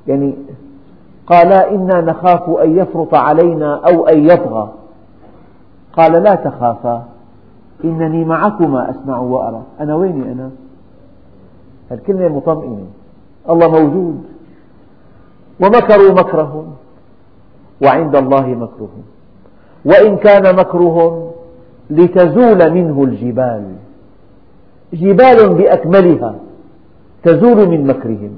[0.08, 0.34] يعني
[1.28, 4.69] قالا إنا نخاف أن يفرط علينا أو أن يطغى.
[5.93, 7.04] قال لا تخافا.
[7.84, 9.62] إنني معكما أسمع وأرى.
[9.80, 10.50] أنا ويني أنا؟
[11.92, 12.88] الكلمة مطمئنة.
[13.50, 14.24] الله موجود.
[15.60, 16.66] ومكروا مكرهم.
[17.84, 19.04] وعند الله مكرهم.
[19.86, 21.32] وإن كان مكرهم
[21.90, 23.63] لتزول منه الجبال.
[24.94, 26.36] جبال بأكملها
[27.24, 28.32] تزول من مكرهم.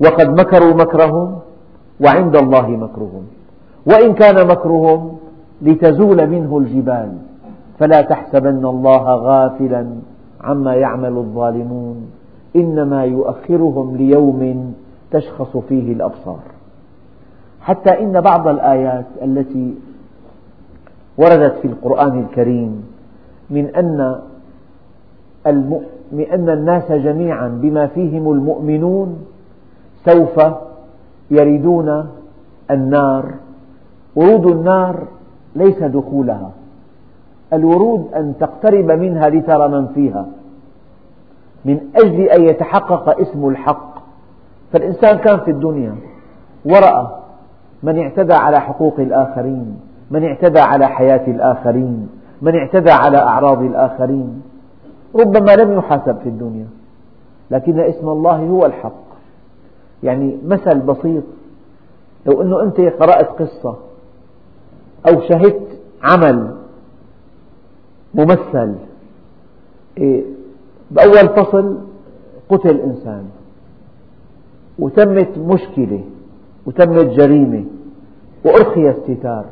[0.00, 1.38] وقد مكروا مكرهم
[2.00, 3.24] وعند الله مكرهم.
[3.86, 5.18] وإن كان مكرهم
[5.62, 7.12] لتزول منه الجبال.
[7.78, 9.86] فلا تحسبن الله غافلا
[10.40, 12.10] عما يعمل الظالمون.
[12.56, 14.74] إنما يؤخرهم ليوم
[15.10, 16.40] تشخص فيه الأبصار.
[17.60, 19.74] حتى إن بعض الآيات التي
[21.18, 22.84] وردت في القرآن الكريم
[23.50, 24.20] من أن
[26.12, 29.18] من أن الناس جميعا بما فيهم المؤمنون
[30.04, 30.40] سوف
[31.30, 32.08] يردون
[32.70, 33.34] النار.
[34.16, 35.02] ورود النار
[35.56, 36.50] ليس دخولها.
[37.52, 40.26] الورود أن تقترب منها لترى من فيها.
[41.64, 43.98] من أجل أن يتحقق اسم الحق.
[44.72, 45.94] فالإنسان كان في الدنيا
[46.64, 47.06] ورأى
[47.82, 49.80] من اعتدى على حقوق الآخرين
[50.10, 52.08] من اعتدى على حياة الآخرين
[52.42, 54.42] من اعتدى على أعراض الآخرين.
[55.14, 56.66] ربما لم يحاسب في الدنيا
[57.50, 59.08] لكن اسم الله هو الحق.
[60.02, 61.24] يعني مثل بسيط
[62.26, 63.76] لو أنه أنت قرأت قصة
[65.08, 66.54] أو شهدت عمل
[68.18, 68.74] ممثل
[69.98, 70.24] إيه،
[70.90, 71.78] بأول فصل
[72.48, 73.24] قتل إنسان
[74.78, 76.04] وتمت مشكلة
[76.66, 77.64] وتمت جريمة
[78.44, 79.44] وأرخي الستار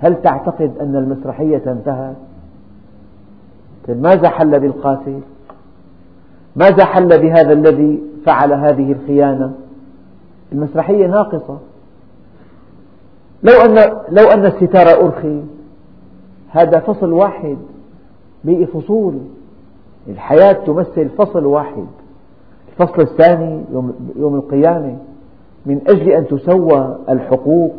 [0.00, 2.16] هل تعتقد أن المسرحية انتهت؟
[3.88, 5.20] ماذا حل بالقاتل؟
[6.56, 9.52] ماذا حل بهذا الذي فعل هذه الخيانة؟
[10.52, 11.58] المسرحية ناقصة
[13.42, 15.42] لو أن لو أن الستار أرخي
[16.48, 17.58] هذا فصل واحد
[18.44, 19.14] بقي فصول
[20.08, 21.84] الحياة تمثل فصل واحد.
[22.68, 23.64] الفصل الثاني
[24.16, 24.96] يوم القيامة.
[25.66, 27.74] من أجل أن تسوى الحقوق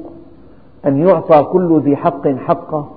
[0.85, 2.87] أن يعطى كل ذي حق حقه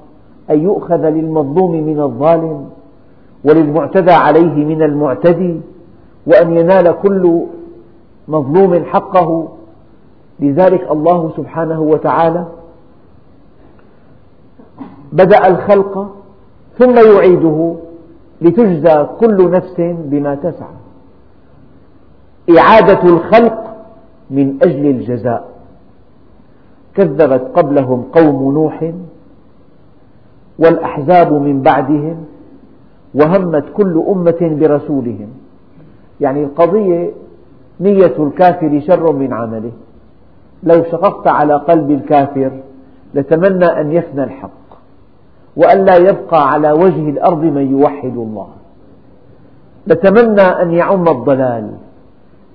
[0.50, 2.68] أن يؤخذ للمظلوم من الظالم
[3.44, 5.61] وللمعتدى عليه من المعتدي
[6.26, 7.42] وأن ينال كل
[8.29, 9.48] مظلوم حقه.
[10.40, 12.46] لذلك الله سبحانه وتعالى
[15.12, 16.11] بدأ الخلق
[16.79, 17.75] ثم يعيده
[18.41, 20.77] لتجزى كل نفس بما تسعى.
[22.59, 23.77] إعادة الخلق
[24.31, 25.49] من أجل الجزاء.
[26.95, 28.93] كذبت قبلهم قوم نوح
[30.59, 32.25] والأحزاب من بعدهم
[33.15, 35.29] وهمت كل أمة برسولهم.
[36.21, 37.11] يعني القضية
[37.81, 39.73] نية الكافر شر من عمله.
[40.62, 42.53] لو شققت على قلب الكافر
[43.15, 44.65] لتمنى أن يفنى الحق.
[45.57, 48.49] وأن لا يبقى على وجه الأرض من يوحد الله.
[49.87, 51.71] لتمنى أن يعم الضلال.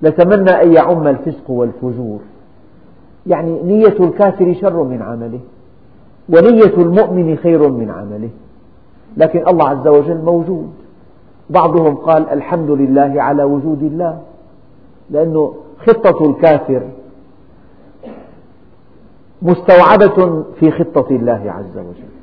[0.02, 2.18] لتمنى أن يعم الفسق والفجور.
[3.26, 5.40] يعني نية الكافر شر من عمله
[6.28, 8.30] ونية المؤمن خير من عمله.
[9.16, 10.72] لكن الله عز وجل موجود.
[11.50, 14.20] بعضهم قال الحمد لله على وجود الله.
[15.10, 15.48] لأن
[15.86, 16.82] خطة الكافر
[19.42, 22.21] مستوعبة في خطة الله عز وجل.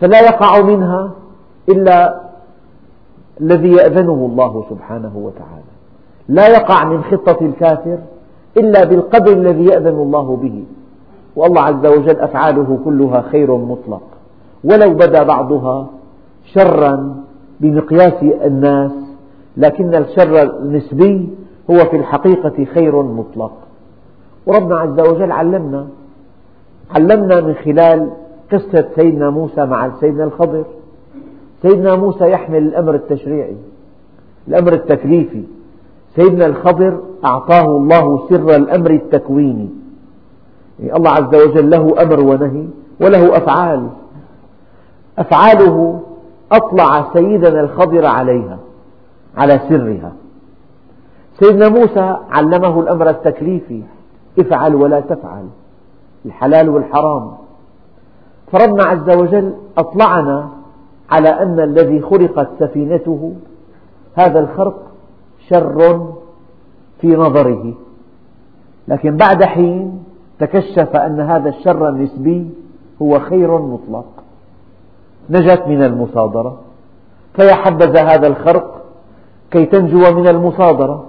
[0.00, 1.10] فلا يقع منها
[1.68, 2.20] إلا
[3.40, 5.74] الذي يأذنه الله سبحانه وتعالى.
[6.28, 7.98] لا يقع من خطة الكافر
[8.56, 10.64] إلا بالقدر الذي يأذن الله به.
[11.36, 14.02] والله عز وجل أفعاله كلها خير مطلق.
[14.64, 15.86] ولو بدا بعضها
[16.44, 17.16] شرا
[17.60, 18.92] بمقياس الناس
[19.56, 21.28] لكن الشر النسبي
[21.70, 23.52] هو في الحقيقة خير مطلق.
[24.46, 25.86] وربنا عز وجل علمنا
[26.90, 28.10] علمنا من خلال
[28.54, 30.64] قصة سيدنا موسى مع سيدنا الخضر.
[31.62, 33.56] سيدنا موسى يحمل الأمر التشريعي
[34.48, 35.42] الأمر التكليفي.
[36.16, 39.68] سيدنا الخضر أعطاه الله سر الأمر التكويني.
[40.80, 42.66] يعني الله عز وجل له أمر ونهي
[43.00, 43.88] وله أفعال.
[45.18, 46.00] أفعاله
[46.52, 48.58] أطلع سيدنا الخضر عليها
[49.36, 50.12] على سرها.
[51.40, 53.82] سيدنا موسى علمه الأمر التكليفي
[54.38, 55.46] افعل ولا تفعل
[56.26, 57.43] الحلال والحرام.
[58.52, 60.48] فربنا عز وجل أطلعنا
[61.10, 63.34] على أن الذي خلقت سفينته
[64.14, 64.82] هذا الخرق
[65.48, 66.12] شر
[67.00, 67.74] في نظره.
[68.88, 70.04] لكن بعد حين
[70.38, 72.50] تكشف أن هذا الشر النسبي
[73.02, 74.06] هو خير مطلق.
[75.30, 76.58] نجت من المصادرة.
[77.34, 78.84] فيا حبذا هذا الخرق
[79.50, 81.06] كي تنجو من المصادرة.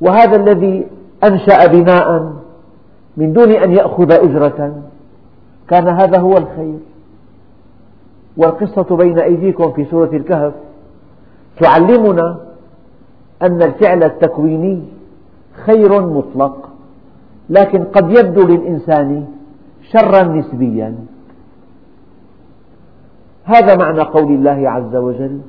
[0.00, 0.86] وهذا الذي
[1.24, 2.32] أنشأ بناء
[3.16, 4.82] من دون أن يأخذ أجرة.
[5.70, 6.78] كان هذا هو الخير.
[8.36, 10.52] والقصة بين أيديكم في سورة الكهف
[11.60, 12.38] تعلمنا
[13.42, 14.82] أن الفعل التكويني
[15.66, 16.68] خير مطلق
[17.50, 19.26] لكن قد يبدو للإنسان
[19.92, 20.94] شرا نسبيا.
[23.44, 25.40] هذا معنى قول الله عز وجل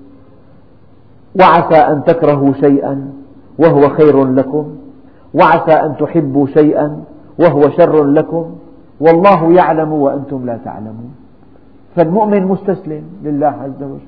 [1.39, 3.13] وعسى أن تكرهوا شيئا
[3.59, 4.75] وهو خير لكم
[5.33, 7.03] وعسى أن تحبوا شيئا
[7.39, 8.55] وهو شر لكم
[8.99, 11.15] والله يعلم وأنتم لا تعلمون.
[11.95, 13.99] فالمؤمن مستسلم لله عز وجل.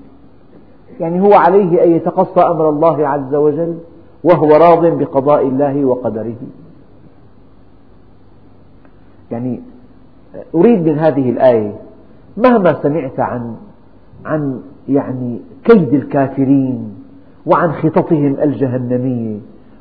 [0.99, 3.77] يعني هو عليه أن يتقصى أمر الله عز وجل
[4.23, 6.35] وهو راض بقضاء الله وقدره.
[9.31, 9.61] يعني
[10.55, 11.73] أريد من هذه الآية
[12.37, 13.55] مهما سمعت عن
[14.25, 16.95] عن يعني كيد الكافرين
[17.45, 19.39] وعن خططهم الجهنمية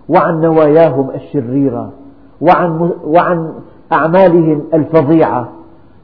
[0.09, 1.92] وعن نواياهم الشريرة
[2.40, 3.53] وعن وعن
[3.92, 5.48] أعمالهم الفظيعة.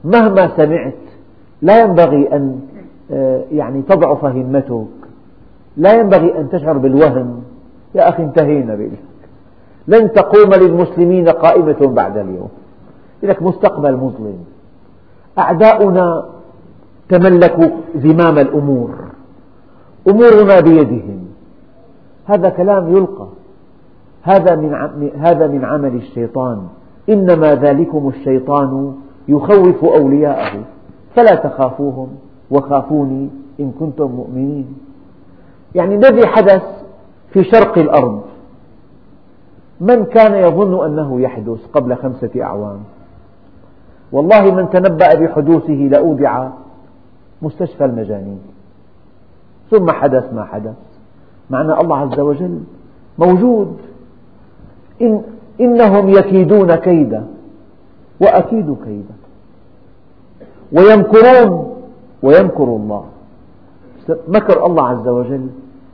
[0.04, 0.94] مهما سمعت
[1.62, 2.60] لا ينبغي أن
[3.10, 4.86] آه، يعني تضعف همتك
[5.76, 7.42] لا ينبغي أن تشعر بالوهن
[7.94, 8.90] يا أخي انتهينا بك
[9.88, 12.48] لن تقوم للمسلمين قائمة بعد اليوم.
[13.22, 14.38] لك مستقبل مظلم.
[15.38, 16.26] أعداؤنا
[17.08, 18.90] تملكوا زمام الأمور.
[20.08, 21.26] أمورنا بيدهم.
[22.26, 23.26] هذا كلام يلقى.
[24.22, 24.74] هذا من
[25.16, 26.62] هذا من عمل الشيطان.
[27.08, 28.94] إنما ذلكم الشيطان
[29.28, 30.64] يخوف أولياءه
[31.14, 32.08] فلا تخافوهم
[32.50, 33.28] وخافوني
[33.60, 34.78] إن كنتم مؤمنين.
[35.74, 36.62] يعني الذي حدث
[37.32, 38.22] في شرق الأرض
[39.80, 42.78] من كان يظن أنه يحدث قبل خمسة أعوام؟
[44.12, 46.48] والله من تنبأ بحدوثه لأودع
[47.42, 48.40] مستشفى المجانين.
[49.70, 50.76] ثم حدث ما حدث.
[51.50, 52.60] معنى الله عز وجل
[53.18, 53.76] موجود.
[55.02, 55.22] إن
[55.60, 57.26] إنهم يكيدون كيدا
[58.20, 59.14] وأكيد كيدا.
[60.72, 61.76] ويمكرون
[62.22, 63.04] ويمكر الله.
[64.28, 65.46] مكر الله عز وجل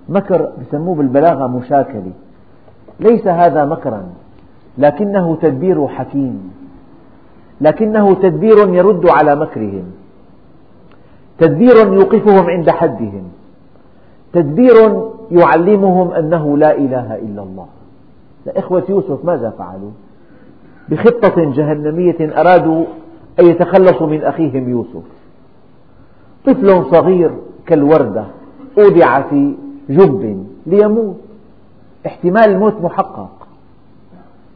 [0.09, 2.13] مكر يسموه بالبلاغة مشاكلة.
[3.01, 4.03] ليس هذا مكرا
[4.79, 6.53] لكنه تدبير حكيم.
[7.61, 9.85] لكنه تدبير يرد على مكرهم.
[11.39, 13.25] تدبير يوقفهم عند حدهم.
[14.33, 17.67] تدبير يعلمهم أنه لا إله إلا الله.
[18.49, 19.91] إخوة يوسف ماذا فعلوا؟
[20.89, 22.85] بخطة جهنمية أرادوا
[23.41, 25.03] أن يتخلصوا من أخيهم يوسف.
[26.47, 27.31] طفل صغير
[27.67, 28.25] كالوردة
[28.79, 29.55] أودع في
[29.91, 31.17] جب ليموت.
[32.07, 33.47] احتمال الموت محقق.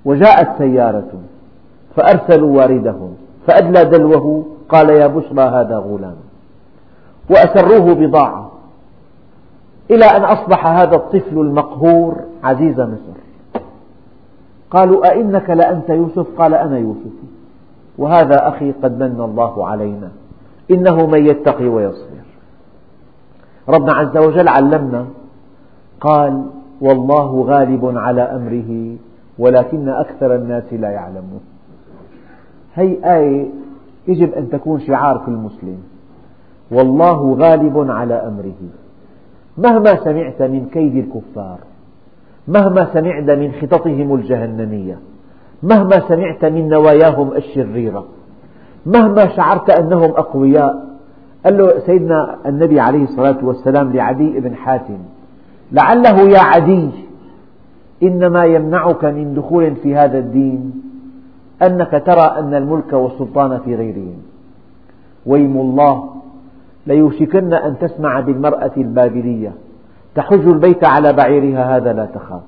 [0.05, 1.11] وجاءت سيارة
[1.96, 3.14] فأرسلوا واردهم
[3.46, 6.16] فأدلى دلوه قال يا بشرى هذا غلام.
[7.31, 8.51] وأسروه بضاعة
[9.90, 13.25] إلى أن أصبح هذا الطفل المقهور عزيز مصر.
[14.70, 17.12] قالوا أئنك لأنت يوسف؟ قال أنا يوسف.
[17.98, 20.11] وهذا أخي قد من الله علينا.
[20.70, 22.26] إنه من يتقي ويصبر.
[23.68, 25.07] ربنا عز وجل علمنا.
[26.00, 26.46] قال
[26.81, 28.96] والله غالب على أمره
[29.38, 31.40] ولكن أكثر الناس لا يعلمون.
[32.74, 33.46] هي آية
[34.09, 35.79] يجب أن تكون شعار كل مسلم.
[36.70, 38.62] والله غالب على أمره.
[39.59, 41.59] مهما سمعت من كيد الكفار.
[42.48, 44.98] مهما سمعت من خططهم الجهنمية
[45.62, 48.04] مهما سمعت من نواياهم الشريرة
[48.87, 50.87] مهما شعرت أنهم أقوياء
[51.44, 54.98] قال له سيدنا النبي عليه الصلاة والسلام لعدي بن حاتم
[55.72, 56.90] لعله يا عدي
[58.02, 60.82] إنما يمنعك من دخول في هذا الدين
[61.62, 64.16] أنك ترى أن الملك والسلطان في غيرهم.
[65.26, 66.11] ويم الله
[66.87, 69.52] ليوشكن أن تسمع بالمرأة البابلية.
[70.16, 72.40] تحج البيت على بعيرها هذا لا تخاف.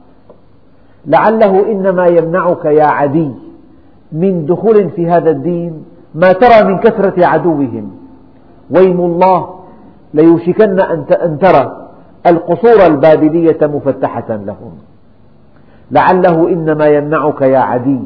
[1.06, 3.30] لعله إنما يمنعك يا عدي
[4.12, 7.90] من دخول في هذا الدين ما ترى من كثرة عدوهم.
[8.70, 9.48] ويم الله
[10.14, 11.88] ليوشكن أن ترى
[12.26, 14.72] القصور البابلية مفتحة لهم.
[15.90, 18.00] لعله إنما يمنعك يا عدي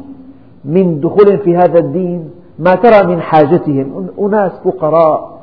[0.65, 4.07] من دخول في هذا الدين ما ترى من حاجتهم.
[4.19, 5.39] أناس فقراء.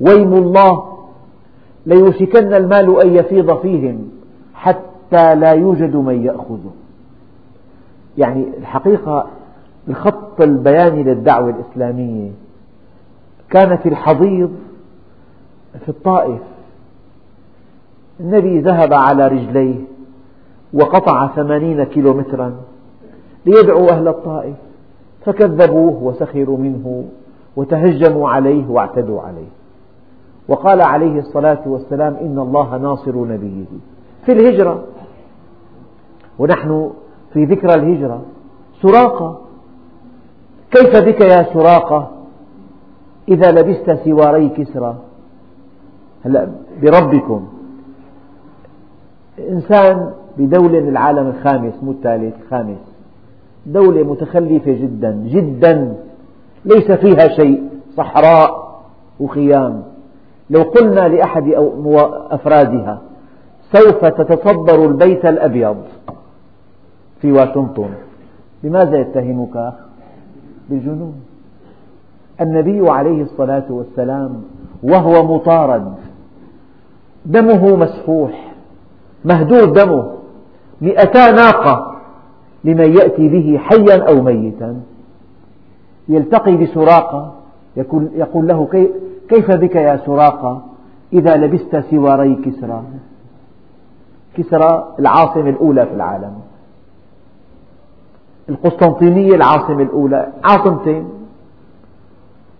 [0.00, 0.91] ويم الله
[1.86, 4.10] ليوشكن المال أن يفيض فيهم
[4.54, 6.70] حتى لا يوجد من يأخذه.
[8.18, 9.26] يعني الحقيقة
[9.88, 12.30] الخط البياني للدعوة الإسلامية
[13.50, 14.50] كان في الحضيض
[15.84, 16.40] في الطائف.
[18.20, 19.76] النبي ذهب على رجليه
[20.74, 22.54] وقطع ثمانين كيلومترا
[23.46, 24.56] ليدعو أهل الطائف
[25.24, 27.04] فكذبوه وسخروا منه
[27.56, 29.61] وتهجموا عليه واعتدوا عليه.
[30.48, 33.64] وقال عليه الصلاة والسلام إن الله ناصر نبيه.
[34.26, 34.84] في الهجرة
[36.38, 36.90] ونحن
[37.32, 38.22] في ذكرى الهجرة
[38.82, 39.40] سراقة.
[40.70, 42.10] كيف بك يا سراقة؟
[43.28, 44.96] إذا لبست سواري كسرى.
[46.24, 46.48] هلا
[46.82, 47.48] بربكم.
[49.48, 52.78] إنسان بدولة من العالم الخامس مو الثالث الخامس
[53.66, 55.96] دولة متخلفة جدا جدا.
[56.64, 57.62] ليس فيها شيء
[57.96, 58.80] صحراء
[59.20, 59.91] وخيام.
[60.52, 61.44] لو قلنا لأحد
[62.30, 63.00] أفرادها
[63.72, 65.76] سوف تتصدر البيت الأبيض
[67.20, 67.90] في واشنطن.
[68.62, 69.72] بماذا يتهمك؟
[70.68, 71.14] بالجنون.
[72.40, 74.42] النبي عليه الصلاة والسلام
[74.82, 75.94] وهو مطارد.
[77.26, 78.54] دمه مسفوح
[79.24, 80.12] مهدور دمه.
[80.80, 81.96] مئتا ناقة
[82.64, 84.80] لمن يأتي به حيا أو ميتا.
[86.08, 87.34] يلتقي بسراقة
[87.76, 88.68] يقول له
[89.28, 90.62] كيف بك يا سراقة
[91.12, 92.82] إذا لبست سواري كسرى؟
[94.36, 96.34] كسرى العاصمة الأولى في العالم.
[98.48, 100.32] القسطنطينية العاصمة الأولى.
[100.44, 101.08] عاصمتين.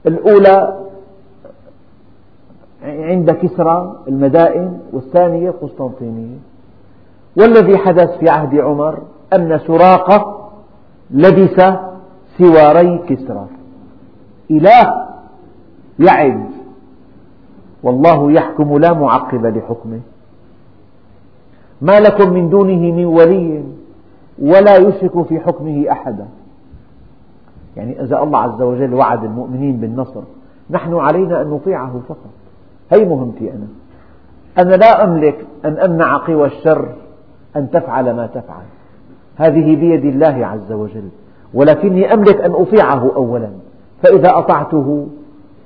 [0.07, 0.79] الأولى
[2.83, 6.37] عند كسرى المدائن والثانية قسطنطينية.
[7.37, 8.99] والذي حدث في عهد عمر
[9.33, 10.51] أن سراقة
[11.11, 11.63] لبس
[12.39, 13.47] سواري كسرى.
[14.51, 15.07] إله
[15.99, 16.52] يعد
[17.83, 20.01] والله يحكم لا معقب لحكمه.
[21.81, 23.65] ما لكم من دونه من ولي
[24.39, 26.27] ولا يشرك في حكمه أحدا.
[27.77, 30.21] يعني إذا الله عز وجل وعد المؤمنين بالنصر
[30.71, 32.31] نحن علينا أن نطيعه فقط.
[32.91, 33.67] هي مهمتي أنا.
[34.59, 36.89] أنا لا أملك أن أمنع قوى الشر
[37.57, 38.65] أن تفعل ما تفعل.
[39.37, 41.09] هذه بيد الله عز وجل.
[41.55, 43.51] ولكني أملك أن أطيعه أولا.
[44.03, 45.07] فإذا أطعته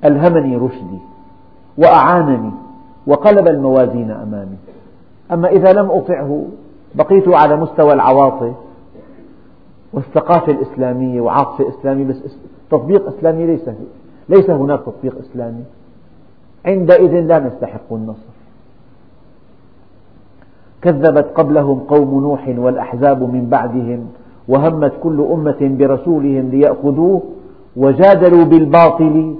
[0.05, 0.99] ألهمني رشدي.
[1.77, 2.51] وأعانني
[3.07, 4.57] وقلب الموازين أمامي.
[5.31, 6.45] أما إذا لم أطعه
[6.95, 8.53] بقيت على مستوى العواطف
[9.93, 12.37] والثقافة الإسلامية وعاطفة إسلامية بس
[12.71, 13.69] تطبيق إسلامي ليس
[14.29, 15.63] ليس هناك تطبيق إسلامي.
[16.65, 18.37] عندئذ لا نستحق النصر.
[20.81, 24.07] كذبت قبلهم قوم نوح والأحزاب من بعدهم
[24.47, 27.21] وهمت كل أمة برسولهم ليأخذوه
[27.77, 29.35] وجادلوا بالباطل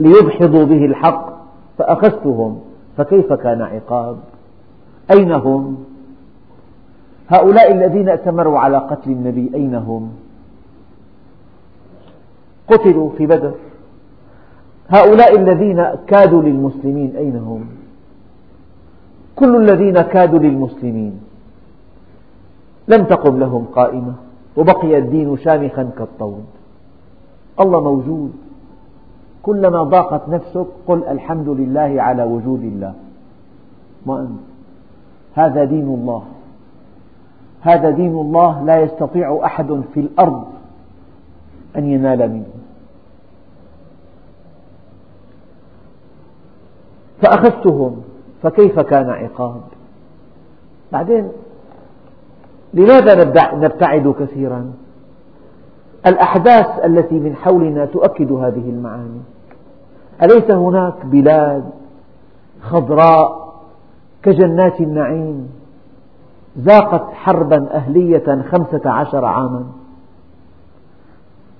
[0.00, 1.33] ليدحضوا به الحق
[1.78, 2.60] فأخذتهم
[2.96, 4.16] فكيف كان عقاب؟
[5.10, 5.84] أين هم؟
[7.28, 10.12] هؤلاء الذين ائتمروا على قتل النبي أين هم؟
[12.68, 13.54] قتلوا في بدر.
[14.88, 17.66] هؤلاء الذين كادوا للمسلمين أين هم؟
[19.36, 21.20] كل الذين كادوا للمسلمين
[22.88, 24.14] لم تقم لهم قائمة
[24.56, 26.44] وبقي الدين شامخا كالطود.
[27.60, 28.32] الله موجود.
[29.44, 32.94] كلما ضاقت نفسك قل الحمد لله على وجود الله.
[34.06, 34.40] ما أنت؟
[35.34, 36.22] هذا دين الله.
[37.60, 40.44] هذا دين الله لا يستطيع أحد في الأرض
[41.76, 42.46] أن ينال منه.
[47.22, 48.02] فأخذتهم
[48.42, 49.60] فكيف كان عقاب؟
[50.92, 51.28] بعدين
[52.74, 53.24] لماذا
[53.54, 54.72] نبتعد كثيرا؟
[56.06, 59.33] الأحداث التي من حولنا تؤكد هذه المعاني.
[60.22, 61.64] أليس هناك بلاد
[62.60, 63.54] خضراء
[64.22, 65.48] كجنات النعيم
[66.58, 69.64] ذاقت حربا أهلية خمسة عشر عاما؟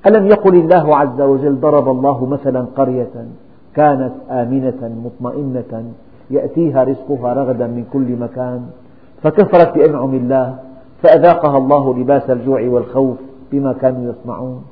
[0.07, 3.27] ألم يقل الله عز وجل ضرب الله مثلا قرية
[3.75, 5.85] كانت آمنة مطمئنة
[6.31, 8.67] يأتيها رزقها رغدا من كل مكان
[9.23, 10.59] فكفرت بأنعم الله
[11.03, 13.17] فأذاقها الله لباس الجوع والخوف
[13.53, 14.65] بما كانوا يصنعون.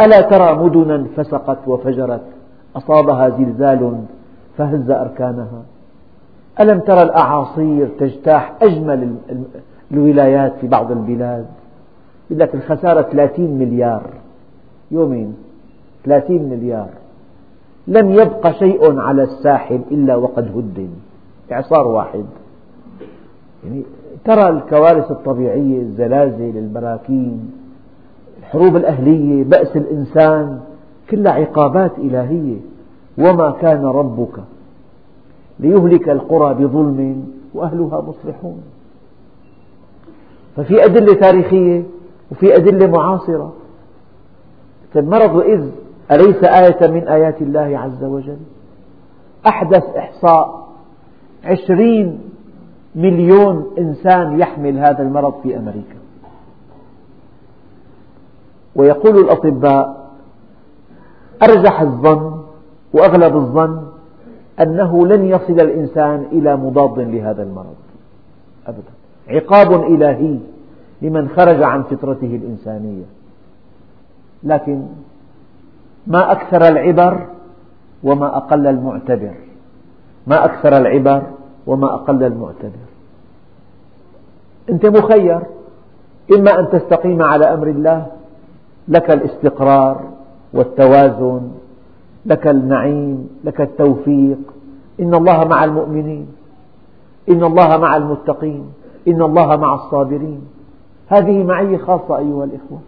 [0.00, 2.20] ألا ترى مدنا فسقت وفجرت
[2.76, 4.00] أصابها زلزال
[4.58, 5.62] فهز أركانها.
[6.60, 9.16] ألم ترى الأعاصير تجتاح أجمل
[9.92, 11.46] الولايات في بعض البلاد؟
[12.30, 14.02] يقول لك الخسارة 30 مليار.
[14.90, 15.36] يومين.
[16.04, 16.88] 30 مليار.
[17.86, 20.88] لم يبق شيء على الساحل إلا وقد هدم
[21.52, 22.24] إعصار واحد.
[23.64, 23.82] يعني
[24.24, 27.50] ترى الكوارث الطبيعية الزلازل البراكين
[28.38, 30.60] الحروب الأهلية بأس الإنسان.
[31.10, 32.56] كلها عقابات إلهية.
[33.18, 34.40] وما كان ربك
[35.60, 38.62] ليهلك القرى بظلم وأهلها مصلحون.
[40.56, 41.82] ففي أدلة تاريخية
[42.32, 43.52] وفي أدلة معاصرة.
[44.92, 45.70] فالمرض إذ
[46.12, 48.36] أليس آية من آيات الله عز وجل؟
[49.46, 50.68] أحدث إحصاء
[51.44, 52.18] عشرين
[52.94, 55.96] مليون إنسان يحمل هذا المرض في أمريكا.
[58.76, 60.05] ويقول الأطباء
[61.42, 62.40] أرجح الظن
[62.92, 63.86] وأغلب الظن
[64.60, 67.74] أنه لن يصل الإنسان إلى مضاد لهذا المرض.
[68.66, 68.92] أبدا.
[69.28, 70.38] عقاب إلهي
[71.02, 73.04] لمن خرج عن فطرته الإنسانية.
[74.42, 74.86] لكن
[76.06, 77.26] ما أكثر العبر
[78.02, 79.34] وما أقل المعتبر.
[80.26, 81.22] ما أكثر العبر
[81.66, 82.86] وما أقل المعتبر.
[84.70, 85.40] أنت مخير.
[86.34, 88.06] إما أن تستقيم على أمر الله
[88.88, 90.15] لك الاستقرار
[90.56, 91.42] والتوازن
[92.26, 94.38] لك النعيم لك التوفيق.
[95.00, 96.26] إن الله مع المؤمنين
[97.28, 98.64] إن الله مع المتقين
[99.08, 100.40] إن الله مع الصابرين.
[101.08, 102.78] هذه معية خاصة أيها الإخوة.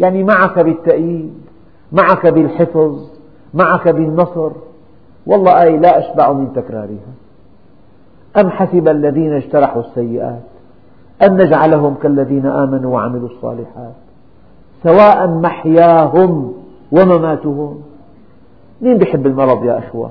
[0.00, 1.34] يعني معك بالتأييد
[1.92, 3.10] معك بالحفظ
[3.54, 4.50] معك بالنصر.
[5.26, 7.14] والله آية لا أشبع من تكرارها.
[8.36, 10.42] أم حسب الذين اجترحوا السيئات؟
[11.22, 13.94] أن نجعلهم كالذين آمنوا وعملوا الصالحات؟
[14.82, 16.63] سواء محياهم
[16.94, 17.80] ومماتهم
[18.82, 20.10] مين بيحب المرض يا إخوة؟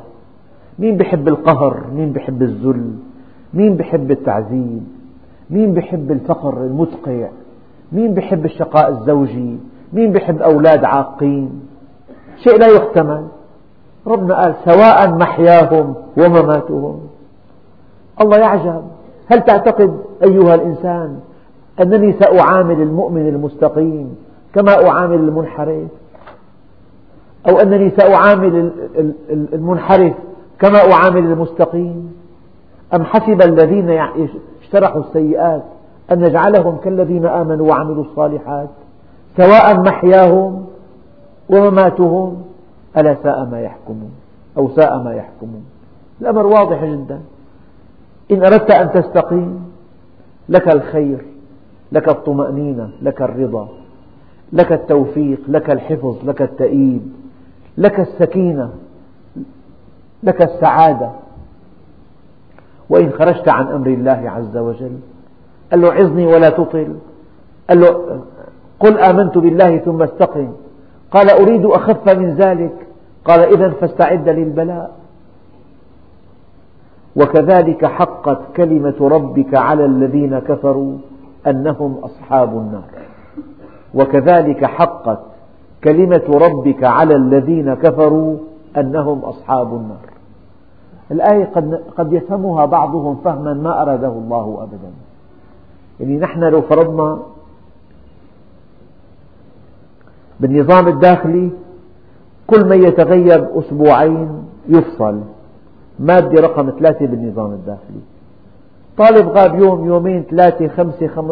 [0.79, 2.91] مين بيحب القهر؟ مين بيحب الذل؟
[3.53, 4.84] مين بيحب التعذيب؟
[5.49, 7.27] مين بيحب الفقر المدقع
[7.91, 9.57] مين بيحب الشقاء الزوجي؟
[9.93, 11.61] مين بيحب أولاد عاقين؟
[12.43, 13.27] شيء لا يحتمل.
[14.07, 16.99] ربنا قال سواء محياهم ومماتهم.
[18.21, 18.84] الله يعجب.
[19.27, 21.19] هل تعتقد أيها الإنسان
[21.81, 24.15] أنني سأعامل المؤمن المستقيم
[24.55, 25.88] كما أعامل المنحرف؟
[27.49, 28.71] أو أنني سأعامل
[29.29, 30.13] المنحرف
[30.59, 32.13] كما أعامل المستقيم؟
[32.93, 33.89] أم حسب الذين
[34.61, 35.63] اشترحوا السيئات
[36.11, 38.69] أن نجعلهم كالذين آمنوا وعملوا الصالحات؟
[39.37, 40.65] سواء محياهم
[41.49, 42.43] ومماتهم
[42.97, 44.11] ألا ساء ما يحكمون؟
[44.57, 45.65] أو ساء ما يحكمون؟
[46.21, 47.21] الأمر واضح جدا.
[48.31, 49.65] إن أردت أن تستقيم
[50.49, 51.25] لك الخير
[51.91, 53.67] لك الطمأنينة لك الرضا
[54.53, 57.13] لك التوفيق لك الحفظ لك التأييد.
[57.78, 58.69] لك السكينة
[60.24, 61.11] لك السعادة.
[62.89, 64.99] وإن خرجت عن أمر الله عز وجل
[65.71, 66.95] قال له عظني ولا تطل.
[67.69, 68.21] قال له
[68.80, 70.53] قل آمنت بالله ثم استقم.
[71.11, 72.88] قال أريد أخف من ذلك.
[73.26, 74.95] قال إذا فاستعد للبلاء.
[77.15, 80.97] وكذلك حقت كلمة ربك على الذين كفروا
[81.47, 82.89] أنهم أصحاب النار.
[83.93, 85.19] وكذلك حقت
[85.84, 88.38] كلمة ربك على الذين كفروا
[88.77, 90.13] أنهم أصحاب النار.
[91.11, 94.91] الآية قد, قد يفهمها بعضهم فهما ما أراده الله أبدا.
[95.99, 97.19] يعني نحن لو فرضنا
[100.39, 101.51] بالنظام الداخلي
[102.47, 105.19] كل من يتغيب أسبوعين يفصل.
[105.99, 108.01] مادة رقم ثلاثة بالنظام الداخلي.
[108.97, 111.31] طالب غاب يوم يومين ثلاثة خمسة خم...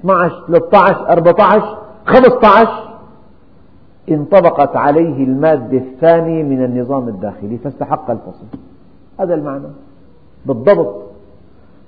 [0.00, 2.95] 12 13 14 15
[4.10, 8.46] انطبقت عليه المادة الثانية من النظام الداخلي فاستحق الفصل.
[9.20, 9.68] هذا المعنى.
[10.46, 11.02] بالضبط.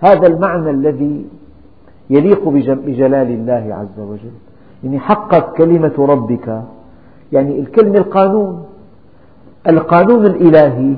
[0.01, 1.27] هذا المعنى الذي
[2.11, 4.33] يليق بجلال الله عز وجل.
[4.85, 6.63] يعني حقت كلمة ربك.
[7.33, 8.65] يعني الكلمة القانون.
[9.67, 10.97] القانون الإلهي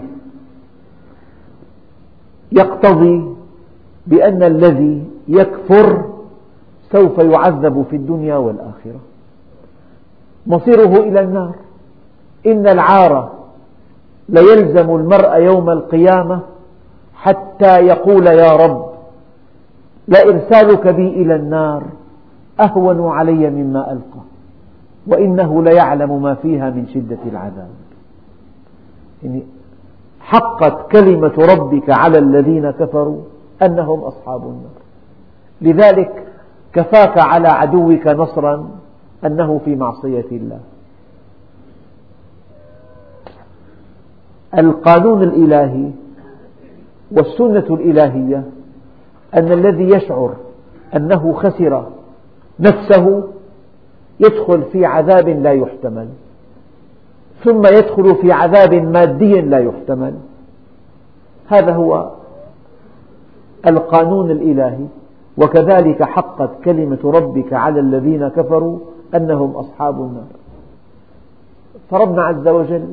[2.52, 3.34] يقتضي
[4.06, 6.04] بأن الذي يكفر
[6.92, 8.69] سوف يعذب في الدنيا والآخرة.
[10.46, 11.54] مصيره إلى النار.
[12.46, 13.32] إن العار
[14.28, 16.40] ليلزم المرء يوم القيامة
[17.14, 18.90] حتى يقول يا رب
[20.08, 21.82] لإرسالك بي إلى النار
[22.60, 24.20] أهون علي مما ألقى
[25.06, 27.70] وإنه ليعلم ما فيها من شدة العذاب.
[29.22, 29.42] يعني
[30.20, 33.20] حقت كلمة ربك على الذين كفروا
[33.62, 34.80] أنهم أصحاب النار.
[35.60, 36.26] لذلك
[36.72, 38.68] كفاك على عدوك نصرا
[39.26, 40.60] أنه في معصية الله.
[44.58, 45.90] القانون الإلهي
[47.12, 48.44] والسنة الإلهية
[49.34, 50.34] أن الذي يشعر
[50.96, 51.86] أنه خسر
[52.60, 53.24] نفسه
[54.20, 56.08] يدخل في عذاب لا يحتمل
[57.44, 60.14] ثم يدخل في عذاب مادي لا يحتمل.
[61.46, 62.10] هذا هو
[63.66, 64.86] القانون الإلهي
[65.38, 68.78] وكذلك حقت كلمة ربك على الذين كفروا
[69.14, 70.30] أنهم أصحاب النار.
[71.90, 72.92] فربنا عز وجل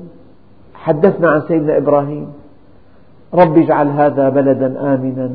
[0.74, 2.28] حدثنا عن سيدنا إبراهيم
[3.34, 5.32] رب اجعل هذا بلدا آمنا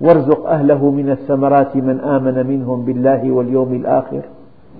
[0.00, 4.22] وارزق أهله من الثمرات من آمن منهم بالله واليوم الآخر.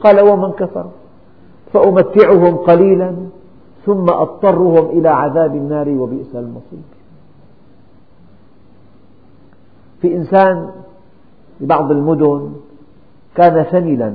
[0.01, 0.87] قال ومن كفر
[1.73, 3.15] فأمتعهم قليلا
[3.87, 6.85] ثم أضطرهم إلى عذاب النار وبئس المصير.
[10.01, 10.71] في إنسان
[11.59, 12.53] في بعض المدن
[13.35, 14.15] كان ثملا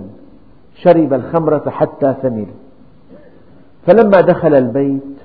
[0.84, 2.48] شرب الخمرة حتى ثمل
[3.86, 5.18] فلما دخل البيت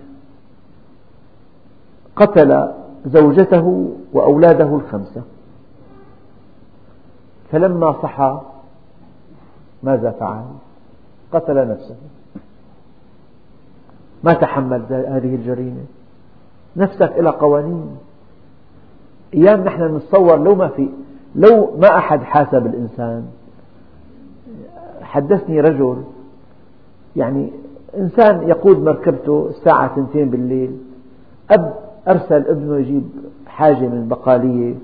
[2.16, 2.72] قتل
[3.06, 5.22] زوجته وأولاده الخمسة.
[7.52, 8.40] فلما صحى
[9.82, 10.44] ماذا فعل؟
[11.32, 11.96] قتل نفسه.
[14.24, 15.84] ما تحمل هذه الجريمة؟
[16.76, 17.96] نفسك إلى قوانين.
[19.34, 20.88] أيام نحن نتصور لو ما في
[21.34, 23.26] لو ما أحد حاسب الإنسان
[25.14, 26.02] حدثني رجل
[27.16, 27.50] يعني
[27.96, 30.78] إنسان يقود مركبته الساعة اثنتين بالليل.
[31.50, 31.74] أب
[32.08, 33.08] أرسل ابنه يجيب
[33.46, 34.74] حاجة من بقالية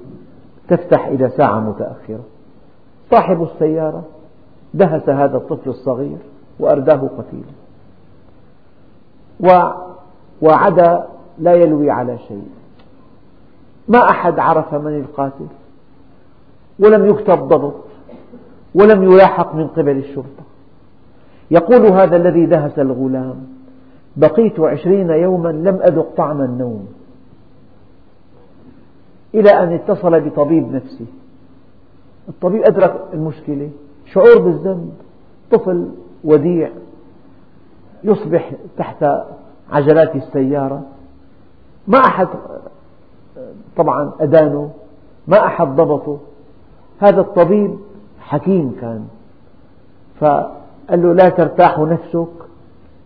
[0.68, 2.24] تفتح إلى ساعة متأخرة.
[3.10, 4.02] صاحب السيارة
[4.74, 6.18] دهس هذا الطفل الصغير
[6.60, 7.52] وأرداه قتيلا.
[10.42, 11.06] وعدا
[11.38, 12.48] لا يلوي على شيء.
[13.88, 15.46] ما أحد عرف من القاتل
[16.78, 17.89] ولم يكتب ضبط.
[18.74, 20.44] ولم يلاحق من قبل الشرطة.
[21.50, 23.46] يقول هذا الذي دهس الغلام
[24.16, 26.88] بقيت عشرين يوما لم أذق طعم النوم.
[29.34, 31.06] إلى أن اتصل بطبيب نفسي.
[32.28, 33.70] الطبيب أدرك المشكلة
[34.06, 34.92] شعور بالذنب
[35.50, 35.90] طفل
[36.24, 36.70] وديع
[38.04, 39.04] يصبح تحت
[39.70, 40.82] عجلات السيارة.
[41.88, 42.28] ما أحد
[43.76, 44.70] طبعا أدانه
[45.28, 46.18] ما أحد ضبطه.
[46.98, 47.78] هذا الطبيب
[48.30, 49.04] حكيم كان.
[50.20, 52.28] فقال له لا ترتاح نفسك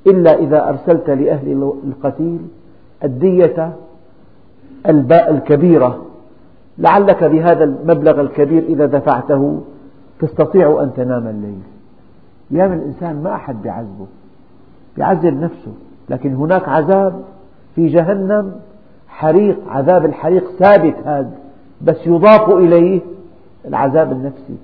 [0.06, 2.38] إلا إذا أرسلت لأهل القتيل
[3.04, 3.72] الدية
[5.12, 6.04] الكبيرة.
[6.78, 9.60] لعلك بهذا المبلغ الكبير إذا دفعته
[10.20, 11.60] تستطيع أن تنام الليل.
[12.52, 14.06] أيام الإنسان ما أحد بيعذبه
[14.96, 15.72] بيعذب نفسه.
[16.08, 17.22] لكن هناك عذاب
[17.74, 18.52] في جهنم
[19.08, 21.30] حريق عذاب الحريق ثابت هذا
[21.82, 23.00] بس يضاف إليه
[23.68, 24.56] العذاب النفسي.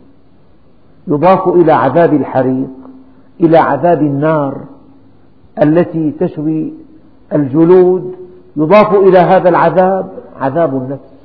[1.07, 2.70] يضاف إلى عذاب الحريق
[3.40, 4.64] إلى عذاب النار
[5.62, 6.72] التي تشوي
[7.32, 8.14] الجلود
[8.57, 11.20] يضاف إلى هذا العذاب عذاب النفس.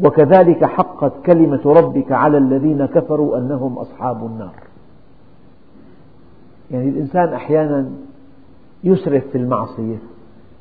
[0.00, 4.54] وكذلك حقت كلمة ربك على الذين كفروا أنهم أصحاب النار.
[6.70, 7.90] يعني الإنسان أحيانا
[8.84, 9.96] يسرف في المعصية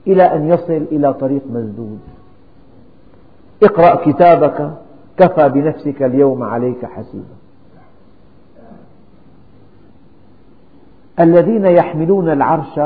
[0.07, 1.99] إلى أن يصل إلى طريق مسدود
[3.63, 4.71] اقرأ كتابك
[5.17, 7.37] كفى بنفسك اليوم عليك حسيبا.
[11.19, 12.79] الذين يحملون العرش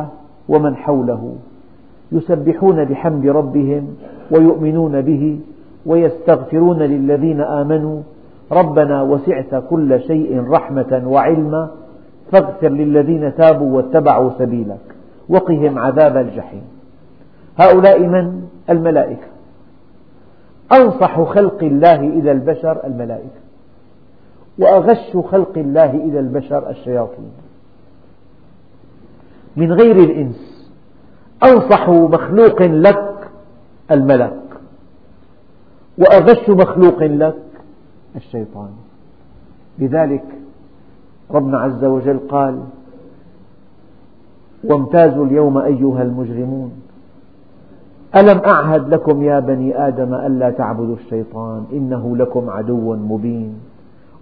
[0.50, 1.36] ومن حوله
[2.12, 3.96] يسبحون بحمد ربهم
[4.32, 5.40] ويؤمنون به
[5.86, 8.02] ويستغفرون للذين آمنوا
[8.52, 11.72] ربنا وسعت كل شيء رحمة وعلما
[12.32, 14.96] فاغفر للذين تابوا واتبعوا سبيلك
[15.30, 16.64] وقهم عذاب الجحيم.
[17.58, 19.31] هؤلاء من؟ الملائكة.
[20.74, 23.42] أنصح خلق الله إلى البشر الملائكة
[24.60, 27.32] وأغش خلق الله إلى البشر الشياطين.
[29.56, 30.72] من غير الإنس
[31.44, 33.30] أنصح مخلوق لك
[33.92, 34.42] الملك
[35.98, 37.44] وأغش مخلوق لك
[38.16, 38.70] الشيطان.
[39.80, 40.24] لذلك
[41.32, 42.64] ربنا عز وجل قال
[44.64, 46.72] وامتازوا اليوم أيها المجرمون
[48.16, 53.59] ألم أعهد لكم يا بني آدم ألا تعبدوا الشيطان؟ إنه لكم عدو مبين.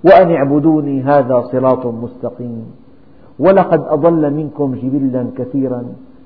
[0.06, 2.66] وأن اعبدوني هذا صراط مستقيم.
[3.40, 5.84] ولقد أضل منكم جبلا كثيرا.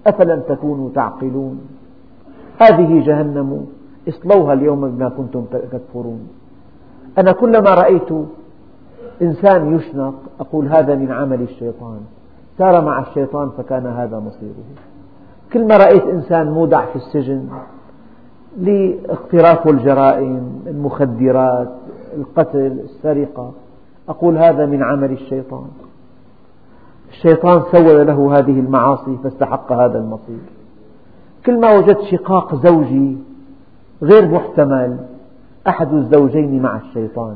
[0.07, 1.61] أفلم تكونوا تعقلون؟
[2.61, 3.66] هذه جهنم.
[4.07, 6.28] اصلوها اليوم بما كنتم تكفرون.
[7.18, 8.11] أنا كلما رأيت
[9.22, 11.99] إنسان يشنق أقول هذا من عمل الشيطان.
[12.57, 14.64] سار مع الشيطان فكان هذا مصيره.
[15.54, 17.49] كلما رأيت إنسان مودع في السجن
[18.58, 21.70] لاقتراف الجرائم المخدرات
[22.18, 23.51] القتل السرقة
[24.10, 25.68] أقول هذا من عمل الشيطان.
[27.10, 30.39] الشيطان سول له هذه المعاصي فاستحق هذا المصير.
[31.45, 33.18] كلما وجدت شقاق زوجي
[34.04, 34.97] غير محتمل
[35.68, 37.36] أحد الزوجين مع الشيطان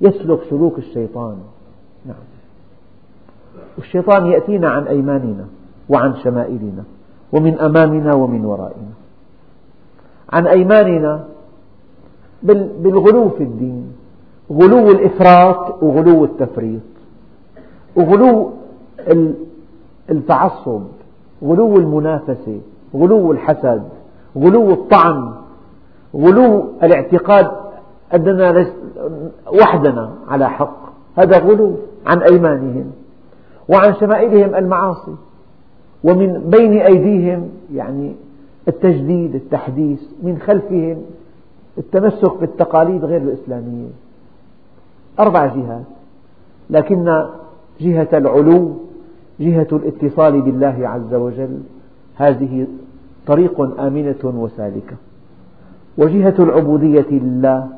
[0.00, 1.36] يسلك سلوك الشيطان.
[2.06, 2.16] نعم.
[3.78, 5.46] والشيطان يأتينا عن أيماننا
[5.88, 6.84] وعن شمائلنا.
[7.32, 8.92] ومن أمامنا ومن ورائنا.
[10.32, 11.24] عن أيماننا
[12.82, 13.92] بالغلو في الدين.
[14.52, 16.80] غلو الإفراط وغلو التفريط.
[17.96, 18.52] وغلو
[20.10, 20.82] التعصب.
[21.44, 22.60] غلو المنافسة.
[22.94, 23.82] غلو الحسد.
[24.38, 25.32] غلو الطعن.
[26.16, 27.50] غلو الاعتقاد
[28.14, 28.66] أننا
[29.60, 30.78] وحدنا على حق.
[31.16, 31.76] هذا غلو
[32.06, 32.92] عن أيمانهم.
[33.68, 35.14] وعن شمائلهم المعاصي.
[36.04, 38.12] ومن بين أيديهم يعني
[38.68, 41.02] التجديد التحديث من خلفهم
[41.78, 43.88] التمسك بالتقاليد غير الإسلامية.
[45.20, 45.84] أربع جهات
[46.70, 47.24] لكن
[47.80, 48.76] جهة العلو
[49.40, 51.60] جهة الاتصال بالله عز وجل
[52.16, 52.66] هذه
[53.26, 54.96] طريق آمنة وسالكة.
[55.98, 57.68] وجهة العبودية لله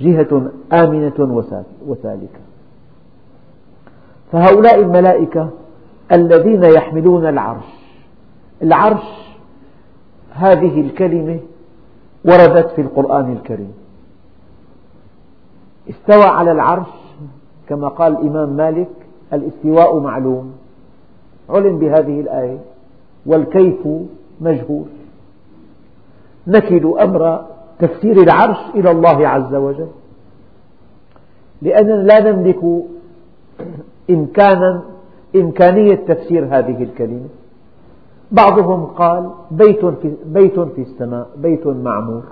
[0.00, 1.44] جهة آمنة
[1.86, 2.40] وسالكة.
[4.32, 5.48] فهؤلاء الملائكة
[6.12, 7.64] الذين يحملون العرش.
[8.62, 9.04] العرش
[10.32, 11.40] هذه الكلمة
[12.24, 13.72] وردت في القرآن الكريم.
[15.90, 16.88] استوى على العرش
[17.68, 18.88] كما قال الإمام مالك
[19.32, 20.52] الاستواء معلوم
[21.50, 22.58] علم بهذه الآية
[23.26, 23.88] والكيف
[24.40, 24.86] مجهول
[26.46, 27.44] نكل أمر
[27.78, 29.88] تفسير العرش إلى الله عز وجل.
[31.62, 32.60] لأننا لا نملك
[34.10, 34.82] إمكانا
[35.36, 37.28] إمكانية تفسير هذه الكلمة.
[38.32, 42.22] بعضهم قال بيت في, بيت في السماء بيت معمور.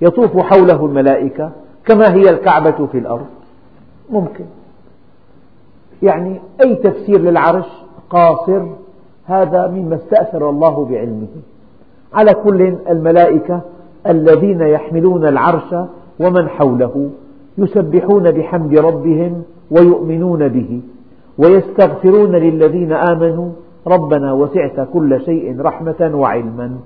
[0.00, 1.50] يطوف حوله الملائكة
[1.84, 3.26] كما هي الكعبة في الأرض.
[4.10, 4.44] ممكن.
[6.02, 7.66] يعني أي تفسير للعرش
[8.10, 8.62] قاصر
[9.24, 11.28] هذا مما استأثر الله بعلمه.
[12.14, 13.60] على كل الملائكة
[14.06, 15.74] الذين يحملون العرش
[16.20, 17.10] ومن حوله
[17.58, 20.80] يسبحون بحمد ربهم ويؤمنون به.
[21.38, 23.50] ويستغفرون للذين آمنوا
[23.86, 26.76] ربنا وسعت كل شيء رحمة وعلما.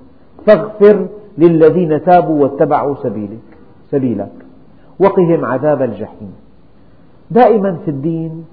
[0.45, 3.57] فاغفر للذين تابوا واتبعوا سبيلك
[3.91, 4.31] سبيلك.
[4.99, 6.33] وقهم عذاب الجحيم.
[7.31, 8.45] دائما في الدين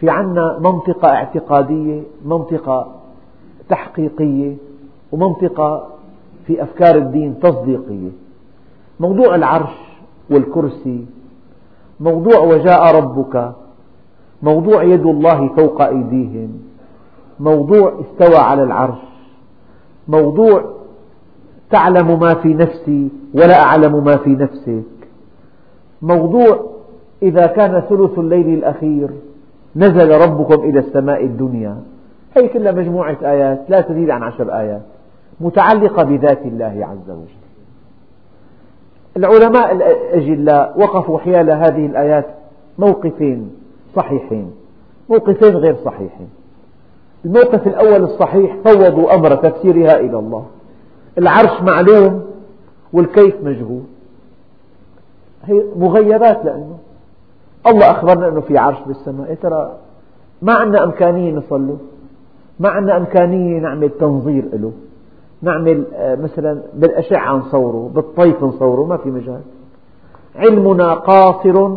[0.00, 2.86] في عنا منطقة اعتقادية منطقة
[3.68, 4.56] تحقيقية
[5.12, 5.86] ومنطقة
[6.46, 8.10] في أفكار الدين تصديقية.
[9.00, 9.76] موضوع العرش
[10.30, 11.06] والكرسي
[12.00, 13.52] موضوع وجاء ربك
[14.44, 16.48] موضوع يد الله فوق أيديهم.
[17.40, 18.98] موضوع استوى على العرش.
[20.08, 20.64] موضوع
[21.70, 24.84] تعلم ما في نفسي ولا أعلم ما في نفسك.
[26.02, 26.70] موضوع
[27.22, 29.10] إذا كان ثلث الليل الأخير
[29.76, 31.76] نزل ربكم إلى السماء الدنيا.
[32.36, 34.82] هي كلها مجموعة آيات لا تزيد عن عشر آيات
[35.40, 37.44] متعلقة بذات الله عز وجل.
[39.16, 42.26] العلماء الأجلاء وقفوا حيال هذه الآيات
[42.78, 43.50] موقفين.
[43.96, 44.50] صحيحين.
[45.08, 46.28] موقفين غير صحيحين.
[47.24, 50.46] الموقف الأول الصحيح فوضوا أمر تفسيرها إلى الله.
[51.18, 52.24] العرش معلوم
[52.92, 53.82] والكيف مجهول.
[55.44, 56.78] هي مغيبات لأنه
[57.66, 59.28] الله أخبرنا أنه في عرش بالسماء.
[59.28, 59.72] إيه ترى؟
[60.42, 61.76] ما عندنا إمكانية نصل له
[62.60, 64.72] ما عندنا إمكانية نعمل تنظير له
[65.42, 69.40] نعمل آه، مثلا بالأشعة نصوره بالطيف نصوره ما في مجال.
[70.36, 71.68] علمنا قاصر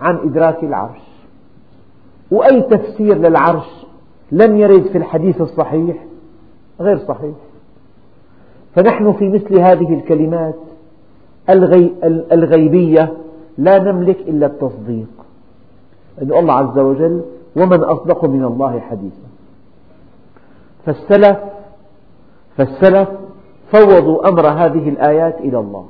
[0.00, 1.13] عن إدراك العرش.
[2.30, 3.86] وأي تفسير للعرش
[4.32, 5.96] لم يرد في الحديث الصحيح
[6.80, 7.34] غير صحيح.
[8.74, 10.54] فنحن في مثل هذه الكلمات
[12.32, 13.12] الغيبية
[13.58, 15.08] لا نملك إلا التصديق.
[16.22, 17.24] أن الله عز وجل
[17.56, 19.26] ومن أصدق من الله حديثا.
[20.86, 21.38] فالسلف
[22.56, 23.08] فالسلف
[23.72, 25.86] فوضوا أمر هذه الآيات إلى الله.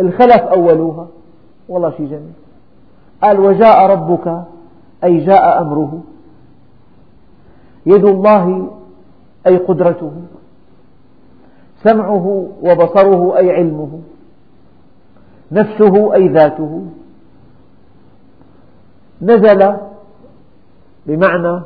[0.00, 1.06] الخلف أولوها
[1.68, 2.32] والله شيء جميل.
[3.22, 4.42] قال وجاء ربك
[5.04, 6.00] أي جاء أمره.
[7.86, 8.70] يد الله
[9.46, 10.12] أي قدرته.
[11.82, 14.00] سمعه وبصره أي علمه.
[15.52, 16.86] نفسه أي ذاته.
[19.22, 19.76] نزل
[21.06, 21.60] بمعنى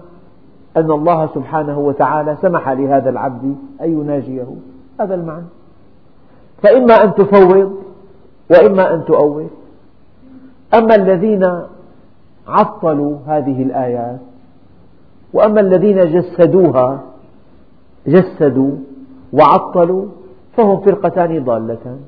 [0.76, 4.46] أن الله سبحانه وتعالى سمح لهذا العبد أن يناجيه.
[5.00, 5.46] هذا المعنى.
[6.62, 7.84] فإما أن تفوض
[8.50, 9.46] وإما أن تؤول
[10.74, 11.60] أما الذين
[12.48, 14.20] عطلوا هذه الآيات.
[15.32, 17.02] وأما الذين جسدوها
[18.06, 18.76] جسدوا
[19.32, 20.06] وعطلوا
[20.56, 21.98] فهم فرقتان ضالتان.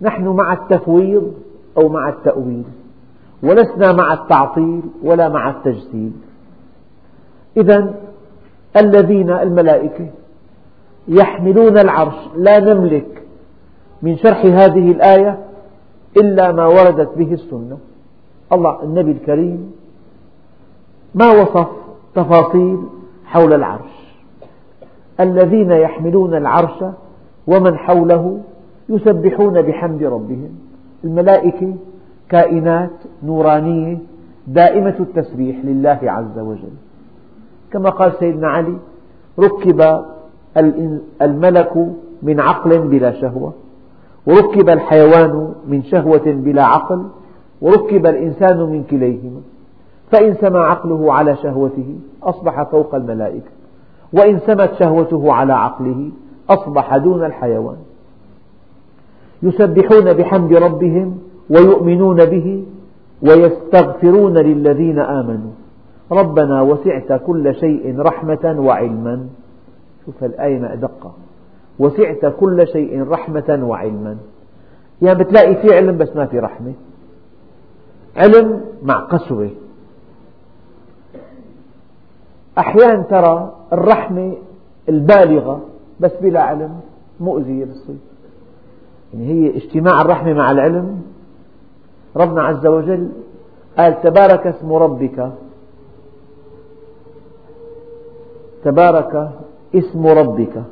[0.00, 1.34] نحن مع التفويض
[1.78, 2.64] أو مع التأويل.
[3.42, 6.12] ولسنا مع التعطيل ولا مع التجسيد.
[7.56, 7.94] إذا
[8.76, 10.06] الذين الملائكة
[11.08, 13.22] يحملون العرش لا نملك
[14.02, 15.38] من شرح هذه الآية
[16.16, 17.78] إلا ما وردت به السنة.
[18.52, 19.72] الله النبي الكريم
[21.14, 21.66] ما وصف
[22.14, 22.78] تفاصيل
[23.24, 24.14] حول العرش.
[25.20, 26.84] الذين يحملون العرش
[27.46, 28.40] ومن حوله
[28.88, 30.50] يسبحون بحمد ربهم.
[31.04, 31.74] الملائكة
[32.28, 32.90] كائنات
[33.22, 33.98] نورانية
[34.46, 36.74] دائمة التسبيح لله عز وجل.
[37.72, 38.76] كما قال سيدنا علي
[39.38, 40.04] ركب
[41.22, 41.72] الملك
[42.22, 43.52] من عقل بلا شهوة
[44.26, 47.04] وركب الحيوان من شهوة بلا عقل
[47.60, 49.40] وركب الإنسان من كليهما
[50.12, 53.50] فإن سمى عقله على شهوته أصبح فوق الملائكة
[54.12, 56.10] وإن سمت شهوته على عقله
[56.50, 57.76] أصبح دون الحيوان.
[59.42, 61.18] يسبحون بحمد ربهم
[61.50, 62.64] ويؤمنون به
[63.22, 65.50] ويستغفرون للذين آمنوا.
[66.12, 69.26] ربنا وسعت كل شيء رحمة وعلما.
[70.06, 71.12] شوف الآية أدقة
[71.78, 74.16] وسعت كل شيء رحمة وعلما.
[75.02, 76.72] يعني بتلاقي في علم بس ما في رحمة.
[78.16, 79.50] علم مع قسوة.
[82.58, 84.36] أحيانا ترى الرحمة
[84.88, 85.60] البالغة
[86.00, 86.80] بس بلا علم
[87.20, 88.00] مؤذية بالصيف
[89.14, 91.02] يعني هي اجتماع الرحمة مع العلم.
[92.16, 93.08] ربنا عز وجل
[93.78, 95.32] قال تبارك اسم ربك.
[98.64, 99.30] تبارك
[99.74, 100.62] اسم ربك.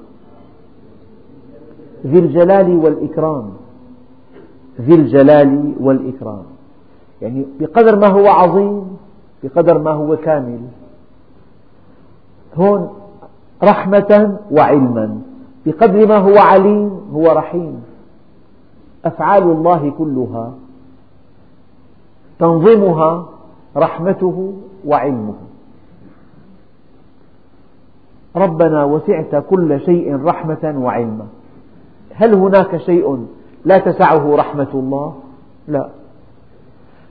[2.07, 3.53] ذي الجلال والإكرام.
[4.81, 6.45] ذي الجلال والإكرام.
[7.23, 8.97] يعني بقدر ما هو عظيم
[9.43, 10.61] بقدر ما هو كامل.
[12.57, 12.91] هون
[13.63, 15.21] رحمة وعلما.
[15.67, 17.83] بقدر ما هو عليم هو رحيم.
[19.05, 20.55] أفعال الله كلها.
[22.39, 23.29] تنظمها
[23.77, 24.53] رحمته
[24.85, 25.35] وعلمه.
[28.37, 31.27] ربنا وسعت كل شيء رحمة وعلما.
[32.15, 33.27] هل هناك شيء
[33.65, 35.15] لا تسعه رحمة الله؟
[35.69, 35.98] لا.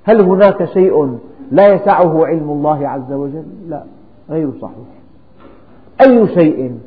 [0.08, 1.18] هل هناك شيء
[1.52, 3.84] لا يسعه علم الله عز وجل؟ لا
[4.30, 4.88] غير صحيح.
[6.02, 6.80] أي شيء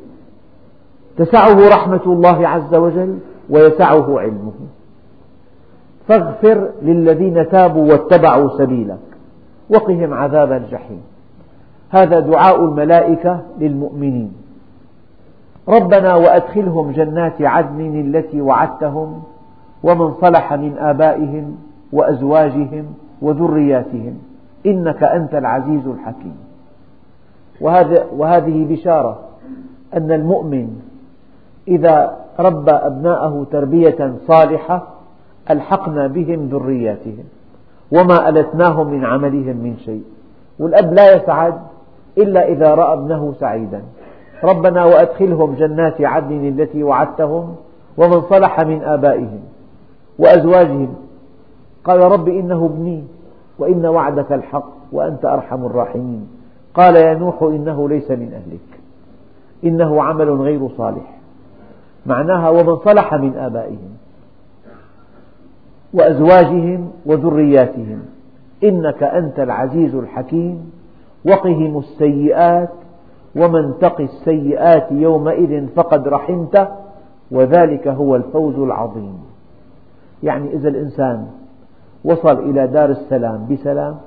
[1.17, 3.17] تسعه رحمة الله عز وجل
[3.49, 4.51] ويسعه علمه؟
[6.07, 8.99] فاغفر للذين تابوا واتبعوا سبيلك
[9.69, 11.01] وقهم عذاب الجحيم.
[11.89, 14.33] هذا دعاء الملائكة للمؤمنين.
[15.67, 19.23] ربنا وأدخلهم جنات عدن التي وعدتهم
[19.83, 21.57] ومن صلح من آبائهم
[21.93, 22.85] وأزواجهم
[23.21, 24.17] وذرياتهم.
[24.65, 26.37] إنك أنت العزيز الحكيم.
[28.17, 29.19] وهذه بشارة
[29.93, 30.79] أن المؤمن
[31.67, 34.87] إذا ربى أبناءه تربية صالحة
[35.49, 37.23] ألحقنا بهم ذرياتهم
[37.91, 40.03] وما ألتناهم من عملهم من شيء.
[40.59, 41.53] والأب لا يسعد
[42.17, 43.81] إلا إذا رأى ابنه سعيدا.
[44.43, 47.55] ربنا وأدخلهم جنات عدن التي وعدتهم
[47.97, 49.39] ومن صلح من آبائهم
[50.19, 50.95] وأزواجهم.
[51.85, 53.03] قال رب إنه ابني
[53.59, 56.27] وإن وعدك الحق وأنت أرحم الراحمين.
[56.73, 58.79] قال يا نوح إنه ليس من أهلك.
[59.63, 61.17] إنه عمل غير صالح.
[62.05, 63.91] معناها ومن صلح من آبائهم
[65.93, 68.01] وأزواجهم وذرياتهم.
[68.63, 70.71] إنك أنت العزيز الحكيم.
[71.25, 72.69] وقهم السيئات.
[73.35, 76.67] ومن تق السيئات يومئذ فقد رحمته.
[77.31, 79.19] وذلك هو الفوز العظيم.
[80.23, 81.27] يعني إذا الإنسان
[82.05, 83.97] وصل إلى دار السلام بسلام.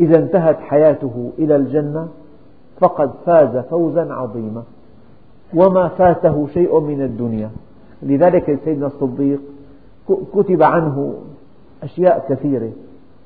[0.00, 2.08] إذا انتهت حياته إلى الجنة
[2.80, 4.62] فقد فاز فوزا عظيما.
[5.54, 7.50] وما فاته شيء من الدنيا.
[8.02, 9.40] لذلك سيدنا الصديق
[10.34, 11.14] كتب عنه
[11.82, 12.70] أشياء كثيرة.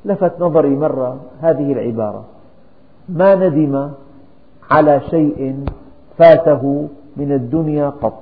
[0.04, 2.24] لفت نظري مرة هذه العبارة.
[3.08, 3.90] ما ندم
[4.70, 5.64] على شيء
[6.18, 8.20] فاته من الدنيا قط.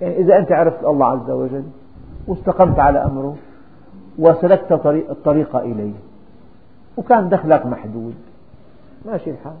[0.00, 1.64] يعني إذا أنت عرفت الله عز وجل
[2.28, 3.36] واستقمت على أمره
[4.18, 4.72] وسلكت
[5.10, 5.92] الطريق إليه.
[6.96, 8.14] وكان دخلك محدود.
[9.06, 9.56] ماشي الحال.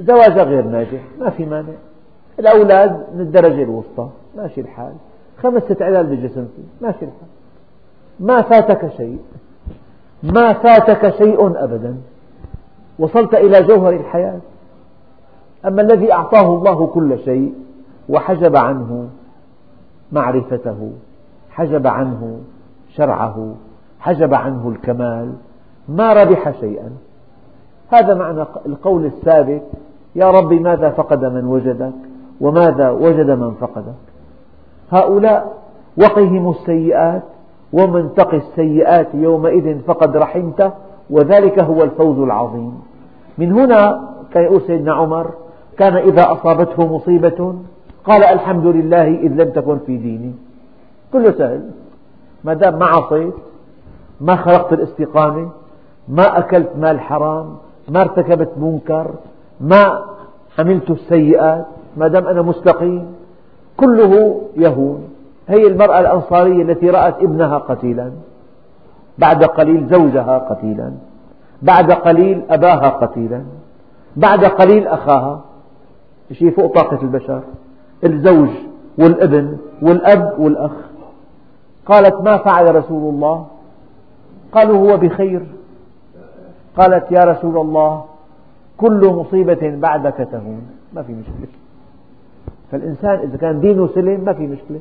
[0.00, 1.72] زواجك غير ناجح ما في مانع.
[2.38, 4.08] الأولاد من الدرجة الوسطى.
[4.36, 4.92] ماشي الحال.
[5.42, 7.28] خمسة عيال بالجسم فيه ماشي الحال.
[8.20, 9.18] ما فاتك شيء.
[10.22, 11.96] ما فاتك شيء أبدا.
[12.98, 14.40] وصلت إلى جوهر الحياة.
[15.66, 17.54] أما الذي أعطاه الله كل شيء
[18.08, 19.08] وحجب عنه
[20.12, 20.92] معرفته
[21.50, 22.40] حجب عنه
[22.96, 23.54] شرعه
[24.00, 25.32] حجب عنه الكمال
[25.88, 26.90] ما ربح شيئا.
[27.88, 29.62] هذا معنى القول الثابت
[30.14, 31.92] يا رب ماذا فقد من وجدك
[32.40, 33.94] وماذا وجد من فقدك.
[34.90, 35.52] هؤلاء
[35.96, 37.22] وقهم السيئات
[37.72, 40.70] ومن تق السيئات يومئذ فقد رحمته
[41.10, 42.80] وذلك هو الفوز العظيم.
[43.38, 45.30] من هنا كان سيدنا عمر
[45.78, 47.54] كان إذا أصابته مصيبة
[48.04, 50.32] قال الحمد لله إذ لم تكن في ديني.
[51.12, 51.70] كله سهل.
[52.44, 53.34] ما دام ما عصيت
[54.20, 55.50] ما خلقت الاستقامة
[56.08, 57.56] ما أكلت مال حرام
[57.88, 59.10] ما ارتكبت منكر
[59.60, 60.04] ما
[60.58, 61.66] عملت السيئات
[61.96, 63.06] ما دام أنا مستقيم
[63.76, 65.08] كله يهون.
[65.48, 68.12] هي المرأة الأنصارية التي رأت ابنها قتيلا
[69.18, 70.92] بعد قليل زوجها قتيلا
[71.62, 73.42] بعد قليل أباها قتيلا
[74.16, 75.40] بعد قليل أخاها.
[76.32, 77.40] شيء فوق طاقة البشر
[78.04, 78.48] الزوج
[78.98, 80.72] والابن والأب والأخ.
[81.86, 83.46] قالت ما فعل رسول الله؟
[84.52, 85.42] قالوا هو بخير.
[86.76, 88.04] قالت يا رسول الله
[88.76, 90.62] كل مصيبة بعدك تهون
[90.94, 91.48] ما في مشكلة.
[92.70, 94.80] فالإنسان إذا كان دينه سلم ما في مشكلة.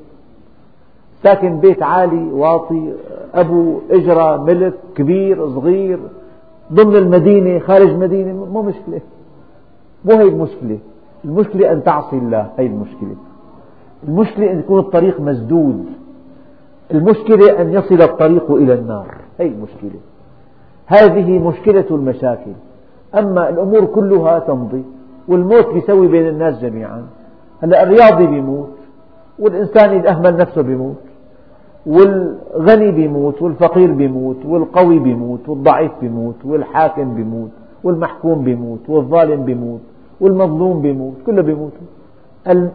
[1.23, 2.93] ساكن بيت عالي واطي
[3.33, 5.99] أبو إجرة ملك كبير صغير
[6.73, 9.01] ضمن المدينة خارج مدينة مو مشكلة.
[10.05, 10.77] مو هي المشكلة.
[11.25, 12.49] المشكلة أن تعصي الله.
[12.57, 13.15] هي المشكلة.
[14.07, 15.85] المشكلة أن يكون الطريق مسدود.
[16.93, 19.15] المشكلة أن يصل الطريق إلى النار.
[19.39, 19.99] هي المشكلة
[20.85, 22.51] هذه مشكلة المشاكل.
[23.15, 24.83] أما الأمور كلها تمضي
[25.27, 27.03] والموت يسوي بين الناس جميعا.
[27.61, 28.69] هلا الرياضي بيموت
[29.39, 30.95] والإنسان إذا أهمل نفسه بيموت
[31.85, 37.49] والغني بيموت والفقير بيموت والقوي بيموت والضعيف بيموت والحاكم بيموت
[37.83, 39.81] والمحكوم بيموت والظالم بيموت
[40.21, 41.71] والمظلوم بيموت كله بيموت.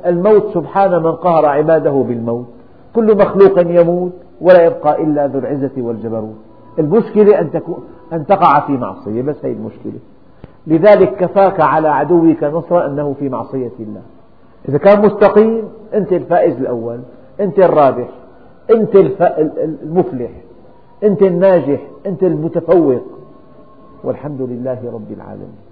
[0.06, 2.46] الموت سبحان من قهر عباده بالموت.
[2.98, 6.34] كل مخلوق يموت ولا يبقى إلا ذو العزة والجبروت.
[6.78, 9.98] المشكلة أن, تكون أن تقع في معصية بس هي المشكلة.
[10.66, 14.02] لذلك كفاك على عدوك نصرا أنه في معصية الله.
[14.68, 17.00] إذا كان مستقيم أنت الفائز الأول
[17.40, 18.08] أنت الرابح
[18.70, 20.30] أنت المفلح
[21.04, 23.02] أنت الناجح أنت المتفوق.
[24.04, 25.67] والحمد لله رب العالمين.